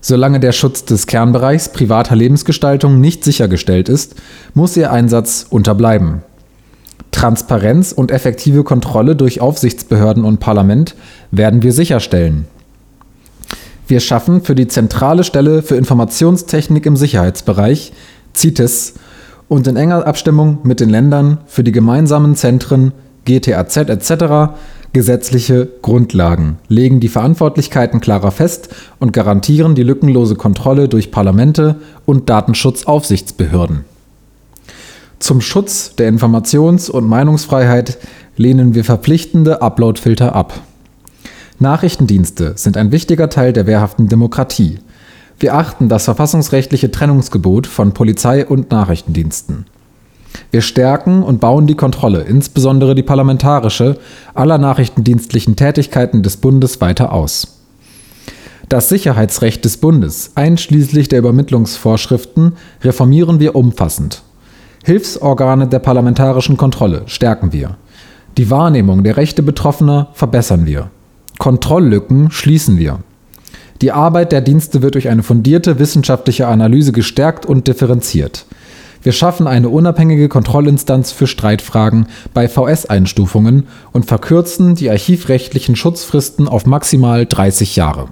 Solange 0.00 0.38
der 0.38 0.52
Schutz 0.52 0.84
des 0.84 1.06
Kernbereichs 1.06 1.70
privater 1.70 2.14
Lebensgestaltung 2.14 3.00
nicht 3.00 3.24
sichergestellt 3.24 3.88
ist, 3.88 4.14
muss 4.54 4.76
ihr 4.76 4.92
Einsatz 4.92 5.46
unterbleiben. 5.50 6.22
Transparenz 7.10 7.92
und 7.92 8.10
effektive 8.10 8.64
Kontrolle 8.64 9.16
durch 9.16 9.40
Aufsichtsbehörden 9.40 10.24
und 10.24 10.40
Parlament 10.40 10.94
werden 11.30 11.62
wir 11.62 11.72
sicherstellen. 11.72 12.46
Wir 13.88 14.00
schaffen 14.00 14.42
für 14.42 14.54
die 14.54 14.68
Zentrale 14.68 15.24
Stelle 15.24 15.62
für 15.62 15.76
Informationstechnik 15.76 16.86
im 16.86 16.96
Sicherheitsbereich, 16.96 17.92
CITES, 18.34 18.94
und 19.48 19.66
in 19.66 19.76
enger 19.76 20.06
Abstimmung 20.06 20.58
mit 20.62 20.80
den 20.80 20.90
Ländern 20.90 21.38
für 21.46 21.64
die 21.64 21.72
gemeinsamen 21.72 22.34
Zentren 22.34 22.92
GTAZ 23.24 23.76
etc. 23.76 24.54
gesetzliche 24.92 25.68
Grundlagen, 25.82 26.58
legen 26.68 27.00
die 27.00 27.08
Verantwortlichkeiten 27.08 28.00
klarer 28.00 28.30
fest 28.30 28.68
und 28.98 29.12
garantieren 29.12 29.74
die 29.74 29.82
lückenlose 29.82 30.36
Kontrolle 30.36 30.88
durch 30.88 31.10
Parlamente 31.10 31.76
und 32.04 32.28
Datenschutzaufsichtsbehörden. 32.28 33.84
Zum 35.18 35.40
Schutz 35.40 35.96
der 35.96 36.12
Informations- 36.12 36.90
und 36.90 37.06
Meinungsfreiheit 37.06 37.98
lehnen 38.36 38.74
wir 38.74 38.84
verpflichtende 38.84 39.62
Uploadfilter 39.62 40.34
ab. 40.34 40.60
Nachrichtendienste 41.58 42.54
sind 42.56 42.76
ein 42.76 42.92
wichtiger 42.92 43.30
Teil 43.30 43.52
der 43.52 43.66
wehrhaften 43.66 44.08
Demokratie. 44.08 44.80
Wir 45.44 45.56
achten 45.56 45.90
das 45.90 46.06
verfassungsrechtliche 46.06 46.90
Trennungsgebot 46.90 47.66
von 47.66 47.92
Polizei 47.92 48.46
und 48.46 48.70
Nachrichtendiensten. 48.70 49.66
Wir 50.50 50.62
stärken 50.62 51.22
und 51.22 51.38
bauen 51.38 51.66
die 51.66 51.74
Kontrolle, 51.74 52.22
insbesondere 52.22 52.94
die 52.94 53.02
parlamentarische, 53.02 53.98
aller 54.32 54.56
nachrichtendienstlichen 54.56 55.54
Tätigkeiten 55.54 56.22
des 56.22 56.38
Bundes 56.38 56.80
weiter 56.80 57.12
aus. 57.12 57.58
Das 58.70 58.88
Sicherheitsrecht 58.88 59.62
des 59.66 59.76
Bundes, 59.76 60.30
einschließlich 60.34 61.08
der 61.08 61.18
Übermittlungsvorschriften, 61.18 62.54
reformieren 62.82 63.38
wir 63.38 63.54
umfassend. 63.54 64.22
Hilfsorgane 64.82 65.68
der 65.68 65.80
parlamentarischen 65.80 66.56
Kontrolle 66.56 67.02
stärken 67.04 67.52
wir. 67.52 67.76
Die 68.38 68.48
Wahrnehmung 68.48 69.04
der 69.04 69.18
Rechte 69.18 69.42
Betroffener 69.42 70.08
verbessern 70.14 70.64
wir. 70.64 70.88
Kontrolllücken 71.36 72.30
schließen 72.30 72.78
wir. 72.78 73.00
Die 73.80 73.92
Arbeit 73.92 74.32
der 74.32 74.40
Dienste 74.40 74.82
wird 74.82 74.94
durch 74.94 75.08
eine 75.08 75.22
fundierte 75.22 75.78
wissenschaftliche 75.78 76.46
Analyse 76.46 76.92
gestärkt 76.92 77.44
und 77.44 77.66
differenziert. 77.68 78.46
Wir 79.02 79.12
schaffen 79.12 79.46
eine 79.46 79.68
unabhängige 79.68 80.30
Kontrollinstanz 80.30 81.12
für 81.12 81.26
Streitfragen 81.26 82.06
bei 82.32 82.48
VS-Einstufungen 82.48 83.64
und 83.92 84.06
verkürzen 84.06 84.76
die 84.76 84.88
archivrechtlichen 84.88 85.76
Schutzfristen 85.76 86.48
auf 86.48 86.64
maximal 86.64 87.26
30 87.26 87.76
Jahre. 87.76 88.08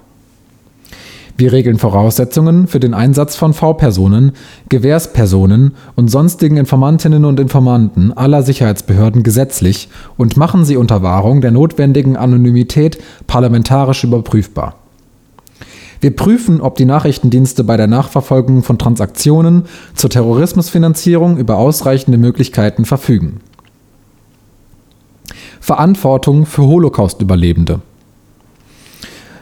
Wir 1.35 1.51
regeln 1.51 1.79
Voraussetzungen 1.79 2.67
für 2.67 2.79
den 2.79 2.93
Einsatz 2.93 3.35
von 3.35 3.55
V-Personen, 3.55 4.33
Gewährspersonen 4.69 5.71
und 5.95 6.09
sonstigen 6.11 6.57
Informantinnen 6.57 7.25
und 7.25 7.39
Informanten 7.39 8.13
aller 8.13 8.43
Sicherheitsbehörden 8.43 9.23
gesetzlich 9.23 9.89
und 10.15 10.37
machen 10.37 10.63
sie 10.63 10.77
unter 10.77 11.01
Wahrung 11.01 11.41
der 11.41 11.49
notwendigen 11.49 12.17
Anonymität 12.17 12.99
parlamentarisch 13.25 14.03
überprüfbar. 14.03 14.82
Wir 16.03 16.13
prüfen, 16.13 16.59
ob 16.59 16.75
die 16.75 16.83
Nachrichtendienste 16.83 17.63
bei 17.63 17.77
der 17.77 17.87
Nachverfolgung 17.87 18.61
von 18.61 18.77
Transaktionen 18.77 19.63
zur 19.95 20.09
Terrorismusfinanzierung 20.09 21.37
über 21.37 21.55
ausreichende 21.55 22.17
Möglichkeiten 22.17 22.83
verfügen. 22.83 23.39
Verantwortung 25.61 26.45
für 26.45 26.63
Holocaust-Überlebende. 26.63 27.79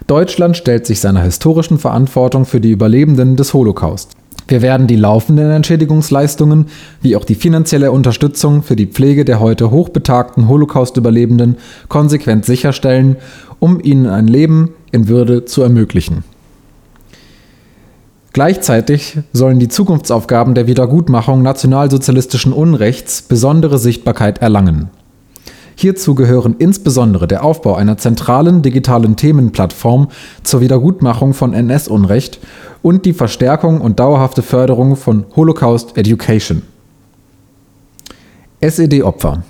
Deutschland 0.05 0.55
stellt 0.55 0.85
sich 0.85 0.99
seiner 0.99 1.23
historischen 1.23 1.79
Verantwortung 1.79 2.45
für 2.45 2.61
die 2.61 2.69
Überlebenden 2.69 3.37
des 3.37 3.55
Holocaust. 3.55 4.11
Wir 4.47 4.61
werden 4.61 4.85
die 4.85 4.97
laufenden 4.97 5.49
Entschädigungsleistungen 5.49 6.67
wie 7.01 7.15
auch 7.15 7.25
die 7.25 7.33
finanzielle 7.33 7.91
Unterstützung 7.91 8.61
für 8.61 8.75
die 8.75 8.85
Pflege 8.85 9.25
der 9.25 9.39
heute 9.39 9.71
hochbetagten 9.71 10.47
Holocaust-Überlebenden 10.47 11.57
konsequent 11.87 12.45
sicherstellen, 12.45 13.15
um 13.57 13.83
ihnen 13.83 14.05
ein 14.05 14.27
Leben 14.27 14.75
in 14.91 15.07
Würde 15.07 15.45
zu 15.45 15.63
ermöglichen. 15.63 16.23
Gleichzeitig 18.33 19.17
sollen 19.33 19.59
die 19.59 19.67
Zukunftsaufgaben 19.67 20.55
der 20.55 20.65
Wiedergutmachung 20.65 21.41
nationalsozialistischen 21.41 22.53
Unrechts 22.53 23.21
besondere 23.21 23.77
Sichtbarkeit 23.77 24.37
erlangen. 24.41 24.89
Hierzu 25.75 26.15
gehören 26.15 26.55
insbesondere 26.57 27.27
der 27.27 27.43
Aufbau 27.43 27.75
einer 27.75 27.97
zentralen 27.97 28.61
digitalen 28.61 29.15
Themenplattform 29.15 30.07
zur 30.43 30.61
Wiedergutmachung 30.61 31.33
von 31.33 31.53
NS-Unrecht 31.53 32.39
und 32.81 33.05
die 33.05 33.13
Verstärkung 33.13 33.81
und 33.81 33.99
dauerhafte 33.99 34.43
Förderung 34.43 34.95
von 34.95 35.25
Holocaust 35.35 35.97
Education. 35.97 36.61
SED-Opfer 38.61 39.43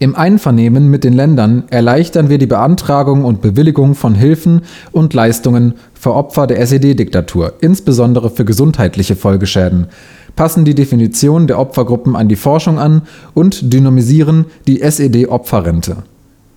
im 0.00 0.16
Einvernehmen 0.16 0.88
mit 0.88 1.04
den 1.04 1.12
Ländern 1.12 1.64
erleichtern 1.68 2.30
wir 2.30 2.38
die 2.38 2.46
Beantragung 2.46 3.22
und 3.22 3.42
Bewilligung 3.42 3.94
von 3.94 4.14
Hilfen 4.14 4.62
und 4.92 5.12
Leistungen 5.12 5.74
für 5.92 6.14
Opfer 6.14 6.46
der 6.46 6.58
SED-Diktatur, 6.58 7.52
insbesondere 7.60 8.30
für 8.30 8.46
gesundheitliche 8.46 9.14
Folgeschäden, 9.14 9.88
passen 10.36 10.64
die 10.64 10.74
Definition 10.74 11.46
der 11.46 11.58
Opfergruppen 11.58 12.16
an 12.16 12.30
die 12.30 12.36
Forschung 12.36 12.78
an 12.78 13.02
und 13.34 13.74
dynamisieren 13.74 14.46
die 14.66 14.80
SED-Opferrente. 14.80 15.98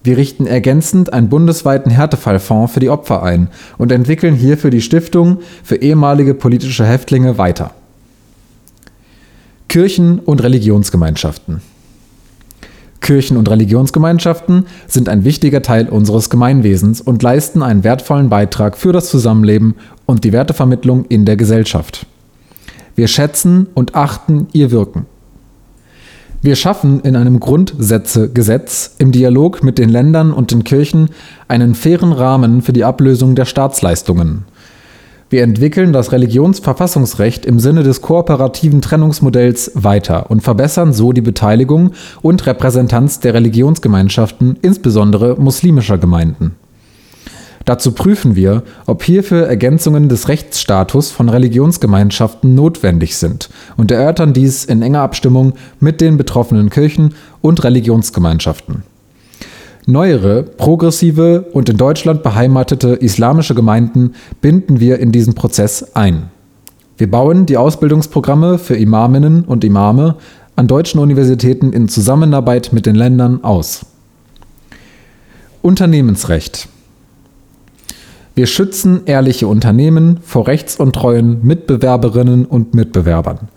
Wir 0.06 0.15
richten 0.15 0.47
ergänzend 0.47 1.12
einen 1.12 1.27
bundesweiten 1.27 1.91
Härtefallfonds 1.91 2.71
für 2.71 2.79
die 2.79 2.89
Opfer 2.89 3.23
ein 3.23 3.49
und 3.77 3.91
entwickeln 3.91 4.36
hierfür 4.36 4.69
die 4.69 4.82
Stiftung 4.82 5.39
für 5.65 5.75
ehemalige 5.75 6.34
politische 6.34 6.86
Häftlinge 6.86 7.38
weiter. 7.38 7.71
Kirchen 9.67 10.19
und 10.19 10.41
Religionsgemeinschaften 10.41 11.62
Kirchen 13.03 13.37
und 13.37 13.47
Religionsgemeinschaften 13.49 14.65
sind 14.87 15.07
ein 15.09 15.23
wichtiger 15.23 15.61
Teil 15.61 15.87
unseres 15.87 16.31
Gemeinwesens 16.31 17.01
und 17.01 17.21
leisten 17.21 17.61
einen 17.61 17.83
wertvollen 17.83 18.29
Beitrag 18.29 18.75
für 18.75 18.91
das 18.91 19.09
Zusammenleben 19.09 19.75
und 20.07 20.23
die 20.23 20.33
Wertevermittlung 20.33 21.05
in 21.05 21.25
der 21.25 21.37
Gesellschaft. 21.37 22.07
Wir 22.95 23.07
schätzen 23.07 23.67
und 23.75 23.93
achten 23.93 24.47
ihr 24.53 24.71
Wirken. 24.71 25.05
Wir 26.41 26.55
schaffen 26.57 26.99
in 27.01 27.15
einem 27.15 27.39
Grundsätzegesetz 27.39 28.95
im 28.97 29.11
Dialog 29.11 29.63
mit 29.63 29.77
den 29.77 29.87
Ländern 29.87 30.33
und 30.33 30.51
den 30.51 30.63
Kirchen 30.63 31.09
einen 31.47 31.73
fairen 31.73 32.11
Rahmen 32.11 32.61
für 32.61 32.73
die 32.73 32.83
Ablösung 32.83 33.35
der 33.35 33.45
Staatsleistungen. 33.45 34.43
Wir 35.33 35.41
entwickeln 35.41 35.93
das 35.93 36.11
Religionsverfassungsrecht 36.11 37.47
im 37.47 37.59
Sinne 37.59 37.81
des 37.81 38.03
kooperativen 38.03 38.83
Trennungsmodells 38.83 39.71
weiter 39.73 40.29
und 40.29 40.41
verbessern 40.41 40.93
so 40.93 41.11
die 41.11 41.21
Beteiligung 41.21 41.93
und 42.21 42.45
Repräsentanz 42.45 43.19
der 43.19 43.33
Religionsgemeinschaften, 43.33 44.59
insbesondere 44.61 45.35
muslimischer 45.41 45.97
Gemeinden. 45.97 46.51
Dazu 47.65 47.93
prüfen 47.93 48.35
wir, 48.35 48.61
ob 48.85 49.01
hierfür 49.01 49.47
Ergänzungen 49.47 50.07
des 50.07 50.27
Rechtsstatus 50.27 51.09
von 51.09 51.29
Religionsgemeinschaften 51.29 52.53
notwendig 52.53 53.17
sind 53.17 53.49
und 53.75 53.89
erörtern 53.89 54.33
dies 54.33 54.65
in 54.65 54.83
enger 54.83 55.01
Abstimmung 55.01 55.53
mit 55.79 55.99
den 55.99 56.15
betroffenen 56.17 56.69
Kirchen 56.69 57.15
und 57.41 57.63
Religionsgemeinschaften. 57.63 58.83
Neuere, 59.85 60.43
progressive 60.43 61.47
und 61.51 61.67
in 61.67 61.75
Deutschland 61.75 62.23
beheimatete 62.23 62.89
islamische 62.89 63.53
Gemeinden 63.53 64.13
binden 64.39 64.79
wir 64.79 64.99
in 64.99 65.11
diesen 65.11 65.33
Prozess 65.33 65.93
ein. 65.93 66.29
Wir 66.97 67.11
bauen 67.11 67.45
die 67.45 67.57
Ausbildungsprogramme 67.57 68.59
für 68.59 68.77
Imaminnen 68.77 69.43
und 69.43 69.65
Imame 69.65 70.15
an 70.55 70.67
deutschen 70.67 71.01
Universitäten 71.01 71.73
in 71.73 71.89
Zusammenarbeit 71.89 72.71
mit 72.71 72.85
den 72.85 72.95
Ländern 72.95 73.43
aus. 73.43 73.85
Unternehmensrecht 75.61 76.69
Wir 78.35 78.47
schützen 78.47 79.01
ehrliche 79.05 79.47
Unternehmen 79.47 80.19
vor 80.23 80.47
rechtsuntreuen 80.47 81.45
Mitbewerberinnen 81.45 82.45
und 82.45 82.73
Mitbewerbern. 82.73 83.49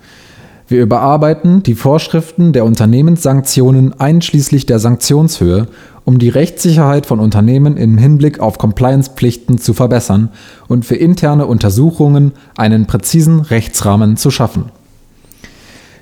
Wir 0.68 0.82
überarbeiten 0.82 1.62
die 1.62 1.76
Vorschriften 1.76 2.52
der 2.52 2.64
Unternehmenssanktionen 2.64 4.00
einschließlich 4.00 4.66
der 4.66 4.80
Sanktionshöhe 4.80 5.68
um 6.07 6.21
die 6.21 6.29
Rechtssicherheit 6.29 7.05
von 7.05 7.19
Unternehmen 7.19 7.77
im 7.77 7.99
Hinblick 7.99 8.38
auf 8.38 8.59
Compliance-Pflichten 8.59 9.59
zu 9.59 9.75
verbessern 9.75 10.31
und 10.69 10.85
für 10.87 10.95
interne 10.95 11.47
Untersuchungen 11.47 12.33
einen 12.57 12.87
präzisen 12.87 13.40
Rechtsrahmen 13.40 14.16
zu 14.16 14.31
schaffen. 14.31 14.66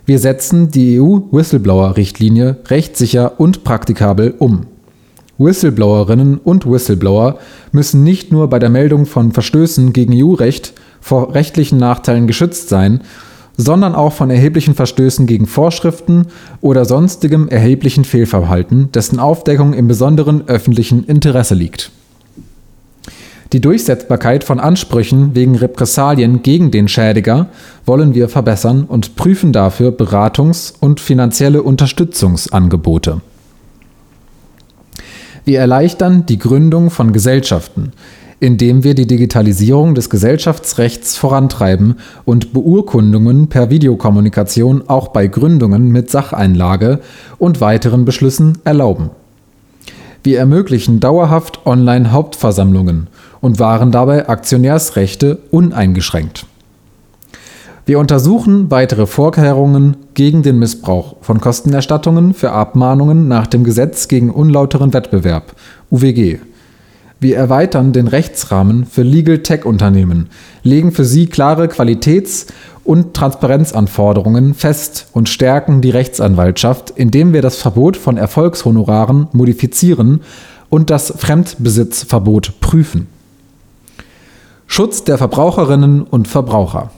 Wir 0.05 0.19
setzen 0.19 0.71
die 0.71 1.01
EU-Whistleblower-Richtlinie 1.01 2.59
rechtssicher 2.67 3.40
und 3.40 3.64
praktikabel 3.64 4.35
um. 4.38 4.67
Whistleblowerinnen 5.38 6.37
und 6.37 6.71
Whistleblower 6.71 7.38
müssen 7.73 8.05
nicht 8.05 8.31
nur 8.31 8.49
bei 8.51 8.59
der 8.59 8.69
Meldung 8.69 9.07
von 9.07 9.33
Verstößen 9.33 9.95
gegen 9.95 10.23
EU-Recht 10.23 10.75
vor 11.01 11.35
rechtlichen 11.35 11.79
Nachteilen 11.79 12.27
geschützt 12.27 12.69
sein, 12.69 13.01
sondern 13.57 13.95
auch 13.95 14.12
von 14.12 14.31
erheblichen 14.31 14.75
Verstößen 14.75 15.27
gegen 15.27 15.47
Vorschriften 15.47 16.27
oder 16.61 16.85
sonstigem 16.85 17.49
erheblichen 17.49 18.05
Fehlverhalten, 18.05 18.90
dessen 18.93 19.19
Aufdeckung 19.19 19.75
im 19.75 19.88
besonderen 19.88 20.49
öffentlichen 20.49 21.05
Interesse 21.05 21.55
liegt. 21.55 21.90
Die 23.53 23.61
Durchsetzbarkeit 23.61 24.43
von 24.43 24.59
Ansprüchen 24.59 25.37
wegen 25.37 25.55
Repressalien 25.55 26.43
gegen 26.43 26.73
den 26.73 26.88
Schädiger 26.88 27.47
wollen 27.87 28.12
wir 28.12 28.29
verbessern 28.29 28.83
und 28.83 29.14
prüfen 29.14 29.53
dafür 29.53 29.93
Beratungs- 29.93 30.75
und 30.81 30.99
finanzielle 30.99 31.62
Unterstützungsangebote. 31.62 33.21
Wir 35.45 35.61
erleichtern 35.61 36.27
die 36.27 36.38
Gründung 36.38 36.90
von 36.90 37.12
Gesellschaften, 37.12 37.93
indem 38.40 38.85
wir 38.85 38.94
die 38.94 39.07
Digitalisierung 39.07 39.94
des 39.94 40.11
Gesellschaftsrechts 40.11 41.16
vorantreiben 41.16 41.97
und 42.25 42.53
Beurkundungen 42.53 43.49
per 43.49 43.70
Videokommunikation 43.70 44.85
auch 44.88 45.09
bei 45.09 45.27
Gründungen 45.27 45.90
mit 45.90 46.11
Sacheinlage 46.11 47.01
und 47.38 47.61
weiteren 47.61 48.05
Beschlüssen 48.05 48.59
erlauben. 48.64 49.11
Wir 50.23 50.38
ermöglichen 50.38 51.01
dauerhaft 51.01 51.66
Online-Hauptversammlungen 51.66 53.09
und 53.40 53.59
wahren 53.59 53.92
dabei 53.92 54.29
Aktionärsrechte 54.29 55.38
uneingeschränkt. 55.51 56.47
Wir 57.87 57.99
untersuchen 57.99 58.70
weitere 58.70 59.07
Vorkehrungen 59.07 59.99
gegen 60.14 60.42
den 60.42 60.59
Missbrauch 60.59 61.16
von 61.20 61.42
Kostenerstattungen 61.42 62.33
für 62.33 62.53
Abmahnungen 62.53 63.29
nach 63.29 63.47
dem 63.47 63.64
Gesetz 63.64 64.09
gegen 64.09 64.31
unlauteren 64.31 64.94
Wettbewerb 64.94 65.55
UWG 65.90 66.38
wir 67.20 67.37
erweitern 67.37 67.92
den 67.92 68.09
Rechtsrahmen 68.09 68.85
für 68.85 69.03
Legal 69.03 69.38
Tech-Unternehmen, 69.38 70.29
legen 70.62 70.92
für 70.92 71.05
sie 71.05 71.27
klare 71.27 71.68
Qualitäts- 71.68 72.46
und 72.85 73.14
Transparenzanforderungen 73.14 74.55
fest 74.55 75.07
und 75.12 75.29
stärken 75.29 75.81
die 75.81 75.90
Rechtsanwaltschaft, 75.90 76.90
indem 76.90 77.33
wir 77.33 77.40
das 77.40 77.57
Verbot 77.57 77.96
von 77.96 78.16
Erfolgshonoraren 78.16 79.29
modifizieren 79.33 80.20
und 80.68 80.90
das 80.90 81.14
Fremdbesitzverbot 81.16 82.61
prüfen. 82.61 83.07
Schutz 84.66 85.05
der 85.05 85.18
Verbraucherinnen 85.18 86.03
und 86.03 86.29
Verbraucher. 86.29 86.90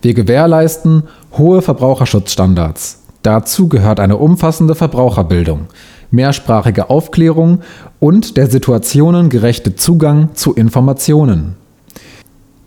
Wir 0.00 0.14
gewährleisten 0.14 1.04
hohe 1.36 1.60
Verbraucherschutzstandards. 1.60 3.02
Dazu 3.22 3.68
gehört 3.68 3.98
eine 4.00 4.16
umfassende 4.16 4.74
Verbraucherbildung 4.74 5.66
mehrsprachige 6.10 6.90
Aufklärung 6.90 7.60
und 8.00 8.36
der 8.36 8.46
situationengerechte 8.46 9.76
Zugang 9.76 10.30
zu 10.34 10.54
Informationen. 10.54 11.56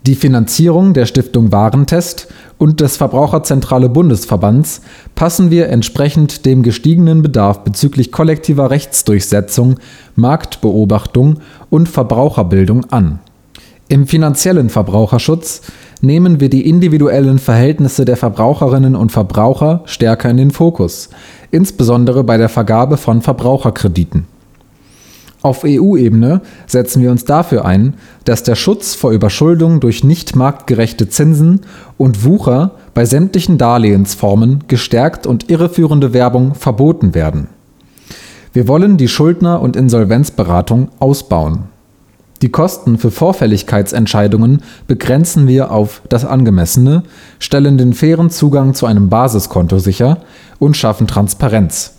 Die 0.07 0.15
Finanzierung 0.15 0.93
der 0.93 1.05
Stiftung 1.05 1.51
Warentest 1.51 2.27
und 2.57 2.81
des 2.81 2.97
Verbraucherzentrale 2.97 3.87
Bundesverbands 3.87 4.81
passen 5.13 5.51
wir 5.51 5.69
entsprechend 5.69 6.47
dem 6.47 6.63
gestiegenen 6.63 7.21
Bedarf 7.21 7.63
bezüglich 7.63 8.11
kollektiver 8.11 8.71
Rechtsdurchsetzung, 8.71 9.75
Marktbeobachtung 10.15 11.37
und 11.69 11.87
Verbraucherbildung 11.87 12.85
an. 12.89 13.19
Im 13.89 14.07
finanziellen 14.07 14.69
Verbraucherschutz 14.69 15.61
nehmen 16.01 16.39
wir 16.39 16.49
die 16.49 16.67
individuellen 16.67 17.37
Verhältnisse 17.37 18.03
der 18.03 18.17
Verbraucherinnen 18.17 18.95
und 18.95 19.11
Verbraucher 19.11 19.83
stärker 19.85 20.29
in 20.29 20.37
den 20.37 20.51
Fokus, 20.51 21.09
insbesondere 21.51 22.23
bei 22.23 22.37
der 22.37 22.49
Vergabe 22.49 22.97
von 22.97 23.21
Verbraucherkrediten. 23.21 24.25
Auf 25.43 25.63
EU-Ebene 25.65 26.41
setzen 26.67 27.01
wir 27.01 27.09
uns 27.09 27.25
dafür 27.25 27.65
ein, 27.65 27.95
dass 28.25 28.43
der 28.43 28.55
Schutz 28.55 28.93
vor 28.93 29.11
Überschuldung 29.11 29.79
durch 29.79 30.03
nicht 30.03 30.35
marktgerechte 30.35 31.09
Zinsen 31.09 31.61
und 31.97 32.23
Wucher 32.23 32.71
bei 32.93 33.05
sämtlichen 33.05 33.57
Darlehensformen 33.57 34.65
gestärkt 34.67 35.25
und 35.25 35.49
irreführende 35.49 36.13
Werbung 36.13 36.53
verboten 36.53 37.15
werden. 37.15 37.47
Wir 38.53 38.67
wollen 38.67 38.97
die 38.97 39.07
Schuldner- 39.07 39.61
und 39.61 39.75
Insolvenzberatung 39.75 40.89
ausbauen. 40.99 41.70
Die 42.41 42.49
Kosten 42.49 42.97
für 42.97 43.11
Vorfälligkeitsentscheidungen 43.11 44.63
begrenzen 44.87 45.47
wir 45.47 45.71
auf 45.71 46.01
das 46.09 46.25
Angemessene, 46.25 47.03
stellen 47.37 47.77
den 47.77 47.93
fairen 47.93 48.31
Zugang 48.31 48.73
zu 48.73 48.87
einem 48.87 49.09
Basiskonto 49.09 49.77
sicher 49.77 50.17
und 50.57 50.75
schaffen 50.75 51.05
Transparenz. 51.05 51.93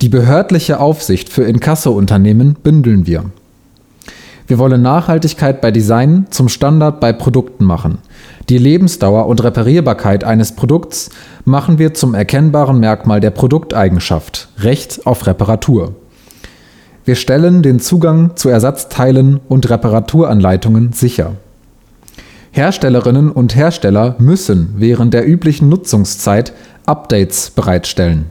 Die 0.00 0.08
behördliche 0.08 0.78
Aufsicht 0.78 1.28
für 1.28 1.42
Inkasso-Unternehmen 1.42 2.54
bündeln 2.62 3.06
wir. 3.06 3.24
Wir 4.46 4.58
wollen 4.58 4.80
Nachhaltigkeit 4.80 5.60
bei 5.60 5.72
Design 5.72 6.26
zum 6.30 6.48
Standard 6.48 7.00
bei 7.00 7.12
Produkten 7.12 7.64
machen. 7.64 7.98
Die 8.48 8.58
Lebensdauer 8.58 9.26
und 9.26 9.42
Reparierbarkeit 9.42 10.22
eines 10.22 10.52
Produkts 10.52 11.10
machen 11.44 11.78
wir 11.78 11.94
zum 11.94 12.14
erkennbaren 12.14 12.78
Merkmal 12.78 13.20
der 13.20 13.30
Produkteigenschaft, 13.30 14.48
Recht 14.60 15.04
auf 15.04 15.26
Reparatur. 15.26 15.96
Wir 17.08 17.14
stellen 17.14 17.62
den 17.62 17.80
Zugang 17.80 18.36
zu 18.36 18.50
Ersatzteilen 18.50 19.40
und 19.48 19.70
Reparaturanleitungen 19.70 20.92
sicher. 20.92 21.36
Herstellerinnen 22.50 23.30
und 23.30 23.56
Hersteller 23.56 24.14
müssen 24.18 24.74
während 24.76 25.14
der 25.14 25.26
üblichen 25.26 25.70
Nutzungszeit 25.70 26.52
Updates 26.84 27.48
bereitstellen. 27.48 28.26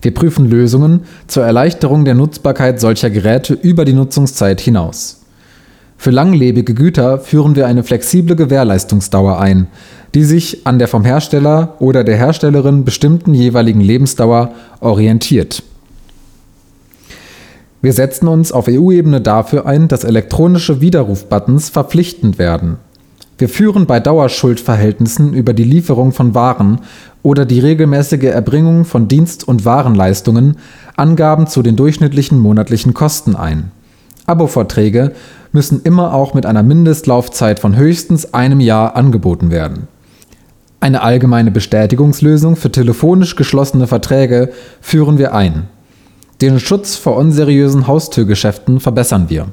Wir 0.00 0.14
prüfen 0.14 0.48
Lösungen 0.48 1.00
zur 1.26 1.44
Erleichterung 1.44 2.04
der 2.04 2.14
Nutzbarkeit 2.14 2.78
solcher 2.78 3.10
Geräte 3.10 3.54
über 3.54 3.84
die 3.84 3.92
Nutzungszeit 3.92 4.60
hinaus. 4.60 5.22
Für 5.96 6.12
langlebige 6.12 6.74
Güter 6.74 7.18
führen 7.18 7.56
wir 7.56 7.66
eine 7.66 7.82
flexible 7.82 8.36
Gewährleistungsdauer 8.36 9.40
ein, 9.40 9.66
die 10.14 10.22
sich 10.22 10.64
an 10.64 10.78
der 10.78 10.86
vom 10.86 11.04
Hersteller 11.04 11.74
oder 11.80 12.04
der 12.04 12.18
Herstellerin 12.18 12.84
bestimmten 12.84 13.34
jeweiligen 13.34 13.80
Lebensdauer 13.80 14.52
orientiert 14.78 15.64
wir 17.82 17.92
setzen 17.92 18.28
uns 18.28 18.52
auf 18.52 18.68
EU-Ebene 18.68 19.20
dafür 19.20 19.64
ein, 19.66 19.88
dass 19.88 20.04
elektronische 20.04 20.80
Widerrufbuttons 20.80 21.70
verpflichtend 21.70 22.38
werden. 22.38 22.76
Wir 23.38 23.48
führen 23.48 23.86
bei 23.86 24.00
Dauerschuldverhältnissen 24.00 25.32
über 25.32 25.54
die 25.54 25.64
Lieferung 25.64 26.12
von 26.12 26.34
Waren 26.34 26.80
oder 27.22 27.46
die 27.46 27.60
regelmäßige 27.60 28.24
Erbringung 28.24 28.84
von 28.84 29.08
Dienst 29.08 29.48
und 29.48 29.64
Warenleistungen 29.64 30.58
Angaben 30.96 31.46
zu 31.46 31.62
den 31.62 31.74
durchschnittlichen 31.74 32.38
monatlichen 32.38 32.92
Kosten 32.92 33.34
ein. 33.34 33.70
Abo-Verträge 34.26 35.12
müssen 35.52 35.80
immer 35.82 36.12
auch 36.12 36.34
mit 36.34 36.44
einer 36.44 36.62
Mindestlaufzeit 36.62 37.60
von 37.60 37.76
höchstens 37.76 38.34
einem 38.34 38.60
Jahr 38.60 38.94
angeboten 38.94 39.50
werden. 39.50 39.88
Eine 40.80 41.02
allgemeine 41.02 41.50
Bestätigungslösung 41.50 42.56
für 42.56 42.70
telefonisch 42.70 43.36
geschlossene 43.36 43.86
Verträge 43.86 44.50
führen 44.82 45.16
wir 45.16 45.34
ein. 45.34 45.68
Den 46.40 46.58
Schutz 46.58 46.96
vor 46.96 47.16
unseriösen 47.16 47.86
Haustürgeschäften 47.86 48.80
verbessern 48.80 49.28
wir. 49.28 49.48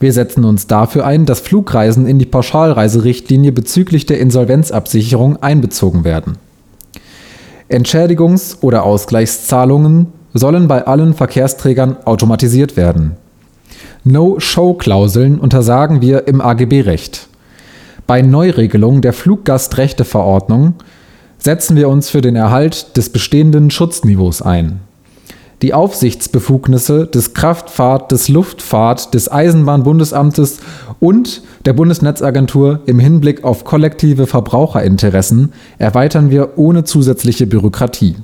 Wir 0.00 0.12
setzen 0.12 0.44
uns 0.44 0.66
dafür 0.66 1.06
ein, 1.06 1.24
dass 1.24 1.38
Flugreisen 1.38 2.08
in 2.08 2.18
die 2.18 2.26
Pauschalreiserichtlinie 2.26 3.52
bezüglich 3.52 4.06
der 4.06 4.18
Insolvenzabsicherung 4.18 5.40
einbezogen 5.40 6.02
werden. 6.02 6.36
Entschädigungs- 7.68 8.60
oder 8.60 8.82
Ausgleichszahlungen 8.82 10.08
sollen 10.34 10.66
bei 10.66 10.84
allen 10.84 11.14
Verkehrsträgern 11.14 11.96
automatisiert 12.04 12.76
werden. 12.76 13.12
No-Show-Klauseln 14.02 15.38
untersagen 15.38 16.02
wir 16.02 16.26
im 16.26 16.40
AGB-Recht. 16.40 17.28
Bei 18.08 18.20
Neuregelung 18.20 19.00
der 19.00 19.12
Fluggastrechteverordnung 19.12 20.74
setzen 21.38 21.76
wir 21.76 21.88
uns 21.88 22.10
für 22.10 22.20
den 22.20 22.34
Erhalt 22.34 22.96
des 22.96 23.10
bestehenden 23.10 23.70
Schutzniveaus 23.70 24.42
ein 24.42 24.80
die 25.64 25.72
Aufsichtsbefugnisse 25.72 27.06
des 27.06 27.32
Kraftfahrt-, 27.32 28.12
des 28.12 28.28
Luftfahrt-, 28.28 29.14
des 29.14 29.32
Eisenbahnbundesamtes 29.32 30.58
und 31.00 31.40
der 31.64 31.72
Bundesnetzagentur 31.72 32.80
im 32.84 32.98
Hinblick 32.98 33.44
auf 33.44 33.64
kollektive 33.64 34.26
Verbraucherinteressen 34.26 35.54
erweitern 35.78 36.30
wir 36.30 36.58
ohne 36.58 36.84
zusätzliche 36.84 37.46
Bürokratie. 37.46 38.16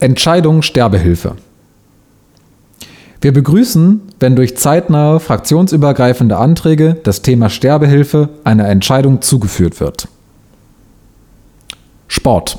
Entscheidung 0.00 0.62
Sterbehilfe. 0.62 1.36
Wir 3.20 3.32
begrüßen, 3.32 4.00
wenn 4.18 4.34
durch 4.34 4.56
zeitnahe 4.56 5.20
fraktionsübergreifende 5.20 6.36
Anträge 6.38 6.96
das 7.04 7.22
Thema 7.22 7.50
Sterbehilfe 7.50 8.30
einer 8.42 8.68
Entscheidung 8.68 9.22
zugeführt 9.22 9.78
wird. 9.78 10.08
Sport. 12.08 12.58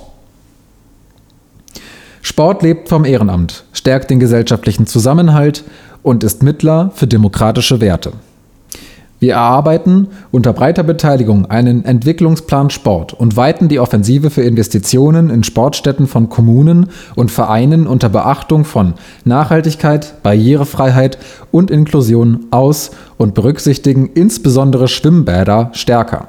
Sport 2.36 2.64
lebt 2.64 2.90
vom 2.90 3.06
Ehrenamt, 3.06 3.64
stärkt 3.72 4.10
den 4.10 4.20
gesellschaftlichen 4.20 4.88
Zusammenhalt 4.88 5.64
und 6.04 6.22
ist 6.22 6.44
Mittler 6.44 6.92
für 6.94 7.08
demokratische 7.08 7.80
Werte. 7.80 8.12
Wir 9.22 9.36
erarbeiten 9.36 10.10
unter 10.32 10.52
breiter 10.52 10.84
Beteiligung 10.84 11.46
einen 11.46 11.86
Entwicklungsplan 11.86 12.72
Sport 12.72 13.14
und 13.14 13.38
weiten 13.38 13.70
die 13.70 13.80
Offensive 13.80 14.32
für 14.32 14.42
Investitionen 14.42 15.30
in 15.30 15.46
Sportstätten 15.46 16.08
von 16.08 16.28
Kommunen 16.28 16.90
und 17.16 17.32
Vereinen 17.32 17.88
unter 17.88 18.10
Beachtung 18.10 18.66
von 18.66 18.96
Nachhaltigkeit, 19.24 20.22
Barrierefreiheit 20.22 21.18
und 21.52 21.72
Inklusion 21.72 22.48
aus 22.52 22.92
und 23.16 23.34
berücksichtigen 23.34 24.10
insbesondere 24.14 24.90
Schwimmbäder 24.90 25.70
stärker. 25.72 26.28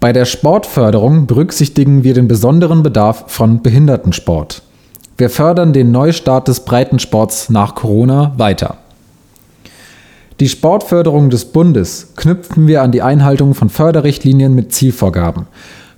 Bei 0.00 0.14
der 0.14 0.24
Sportförderung 0.24 1.26
berücksichtigen 1.26 2.04
wir 2.04 2.14
den 2.14 2.26
besonderen 2.26 2.82
Bedarf 2.82 3.24
von 3.26 3.60
Behindertensport. 3.60 4.62
Wir 5.20 5.28
fördern 5.28 5.74
den 5.74 5.92
Neustart 5.92 6.48
des 6.48 6.60
Breitensports 6.60 7.50
nach 7.50 7.74
Corona 7.74 8.32
weiter. 8.38 8.78
Die 10.40 10.48
Sportförderung 10.48 11.28
des 11.28 11.44
Bundes 11.44 12.14
knüpfen 12.16 12.66
wir 12.66 12.80
an 12.80 12.90
die 12.90 13.02
Einhaltung 13.02 13.52
von 13.52 13.68
Förderrichtlinien 13.68 14.54
mit 14.54 14.72
Zielvorgaben, 14.72 15.46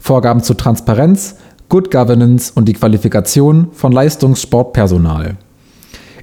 Vorgaben 0.00 0.42
zu 0.42 0.54
Transparenz, 0.54 1.36
Good 1.68 1.92
Governance 1.92 2.50
und 2.52 2.64
die 2.64 2.72
Qualifikation 2.72 3.68
von 3.70 3.92
Leistungssportpersonal. 3.92 5.36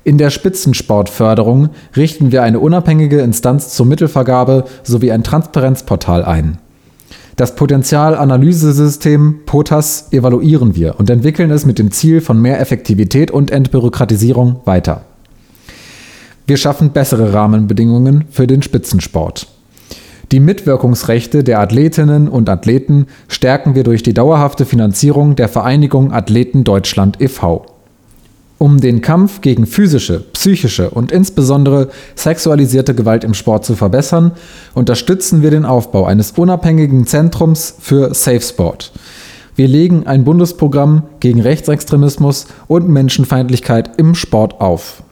In 0.04 0.18
der 0.18 0.30
Spitzensportförderung 0.30 1.70
richten 1.96 2.34
wir 2.34 2.44
eine 2.44 2.60
unabhängige 2.60 3.22
Instanz 3.22 3.70
zur 3.70 3.86
Mittelvergabe 3.86 4.66
sowie 4.84 5.14
ein 5.14 5.24
Transparenzportal 5.24 6.26
ein. 6.26 6.58
Das 7.40 7.56
Potenzialanalysesystem 7.56 9.44
POTAS 9.46 10.12
evaluieren 10.12 10.76
wir 10.76 11.00
und 11.00 11.10
entwickeln 11.10 11.52
es 11.52 11.66
mit 11.66 11.80
dem 11.80 11.90
Ziel 11.90 12.20
von 12.20 12.42
mehr 12.42 12.60
Effektivität 12.60 13.32
und 13.32 13.50
Entbürokratisierung 13.50 14.60
weiter. 14.66 15.04
Wir 16.48 16.58
schaffen 16.58 16.90
bessere 16.90 17.32
Rahmenbedingungen 17.32 18.26
für 18.30 18.46
den 18.46 18.62
Spitzensport. 18.62 19.48
Die 20.34 20.42
Mitwirkungsrechte 20.42 21.46
der 21.46 21.62
Athletinnen 21.62 22.28
und 22.28 22.50
Athleten 22.50 23.08
stärken 23.30 23.74
wir 23.74 23.86
durch 23.86 24.04
die 24.04 24.14
dauerhafte 24.14 24.66
Finanzierung 24.66 25.38
der 25.38 25.48
Vereinigung 25.48 26.12
Athleten 26.12 26.66
Deutschland 26.66 27.22
e.V. 27.22 27.66
Um 28.60 28.82
den 28.82 29.02
Kampf 29.02 29.40
gegen 29.40 29.66
physische, 29.66 30.20
psychische 30.34 30.90
und 30.90 31.14
insbesondere 31.14 31.88
sexualisierte 32.16 32.94
Gewalt 32.94 33.24
im 33.24 33.34
Sport 33.34 33.64
zu 33.64 33.76
verbessern, 33.76 34.34
unterstützen 34.74 35.42
wir 35.42 35.50
den 35.50 35.64
Aufbau 35.64 36.04
eines 36.04 36.32
unabhängigen 36.32 37.08
Zentrums 37.08 37.74
für 37.80 38.14
Safe 38.14 38.42
Sport. 38.42 38.92
Wir 39.56 39.70
legen 39.70 40.08
ein 40.08 40.26
Bundesprogramm 40.26 41.04
gegen 41.22 41.40
Rechtsextremismus 41.40 42.48
und 42.68 42.90
Menschenfeindlichkeit 42.90 43.92
im 43.98 44.14
Sport 44.14 44.60
auf. 44.60 45.04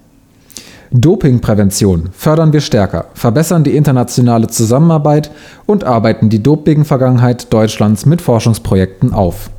Dopingprävention 0.92 2.10
fördern 2.12 2.52
wir 2.52 2.62
stärker, 2.62 3.06
verbessern 3.14 3.64
die 3.64 3.78
internationale 3.78 4.48
Zusammenarbeit 4.48 5.32
und 5.66 5.86
arbeiten 5.86 6.30
die 6.30 6.44
Doping-Vergangenheit 6.44 7.52
Deutschlands 7.54 8.06
mit 8.06 8.22
Forschungsprojekten 8.22 9.14
auf. 9.14 9.50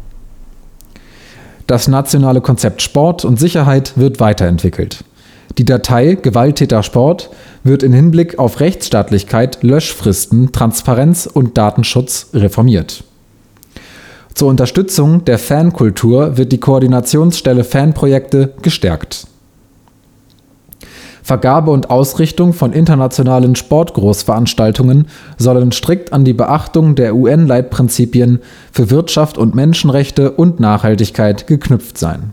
Das 1.69 1.87
nationale 1.87 2.41
Konzept 2.41 2.81
Sport 2.81 3.27
und 3.27 3.39
Sicherheit 3.39 3.93
wird 3.97 4.21
weiterentwickelt. 4.21 5.05
Die 5.59 5.67
Datei 5.67 6.15
Gewalttäter 6.15 6.83
Sport 6.83 7.29
wird 7.63 7.83
in 7.83 7.93
Hinblick 7.93 8.39
auf 8.39 8.61
Rechtsstaatlichkeit, 8.61 9.63
Löschfristen, 9.63 10.51
Transparenz 10.51 11.27
und 11.27 11.59
Datenschutz 11.59 12.31
reformiert. 12.33 13.05
Zur 14.33 14.49
Unterstützung 14.49 15.27
der 15.27 15.39
Fankultur 15.39 16.39
wird 16.39 16.53
die 16.53 16.61
Koordinationsstelle 16.61 17.65
Fanprojekte 17.65 18.55
gestärkt. 18.63 19.27
Vergabe 21.29 21.73
und 21.73 21.91
Ausrichtung 21.91 22.55
von 22.55 22.73
internationalen 22.73 23.55
Sportgroßveranstaltungen 23.55 25.09
sollen 25.37 25.73
strikt 25.73 26.15
an 26.15 26.25
die 26.25 26.33
Beachtung 26.33 26.95
der 26.95 27.15
UN-Leitprinzipien 27.15 28.41
für 28.73 28.89
Wirtschaft 28.89 29.37
und 29.37 29.55
Menschenrechte 29.55 30.31
und 30.31 30.59
Nachhaltigkeit 30.59 31.47
geknüpft 31.47 31.99
sein 31.99 32.33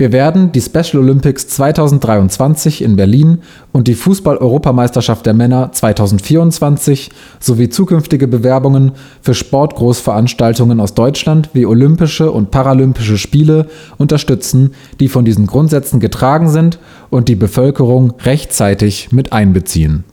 wir 0.00 0.12
werden 0.12 0.50
die 0.50 0.62
Special 0.62 1.02
Olympics 1.02 1.46
2023 1.48 2.80
in 2.80 2.96
Berlin 2.96 3.40
und 3.70 3.86
die 3.86 3.94
Fußball-Europameisterschaft 3.94 5.26
der 5.26 5.34
Männer 5.34 5.72
2024 5.72 7.10
sowie 7.38 7.68
zukünftige 7.68 8.26
Bewerbungen 8.26 8.92
für 9.20 9.34
Sportgroßveranstaltungen 9.34 10.80
aus 10.80 10.94
Deutschland 10.94 11.50
wie 11.52 11.66
Olympische 11.66 12.32
und 12.32 12.50
Paralympische 12.50 13.18
Spiele 13.18 13.66
unterstützen, 13.98 14.72
die 15.00 15.08
von 15.08 15.26
diesen 15.26 15.46
Grundsätzen 15.46 16.00
getragen 16.00 16.48
sind 16.48 16.78
und 17.10 17.28
die 17.28 17.36
Bevölkerung 17.36 18.14
rechtzeitig 18.24 19.12
mit 19.12 19.34
einbeziehen 19.34 20.04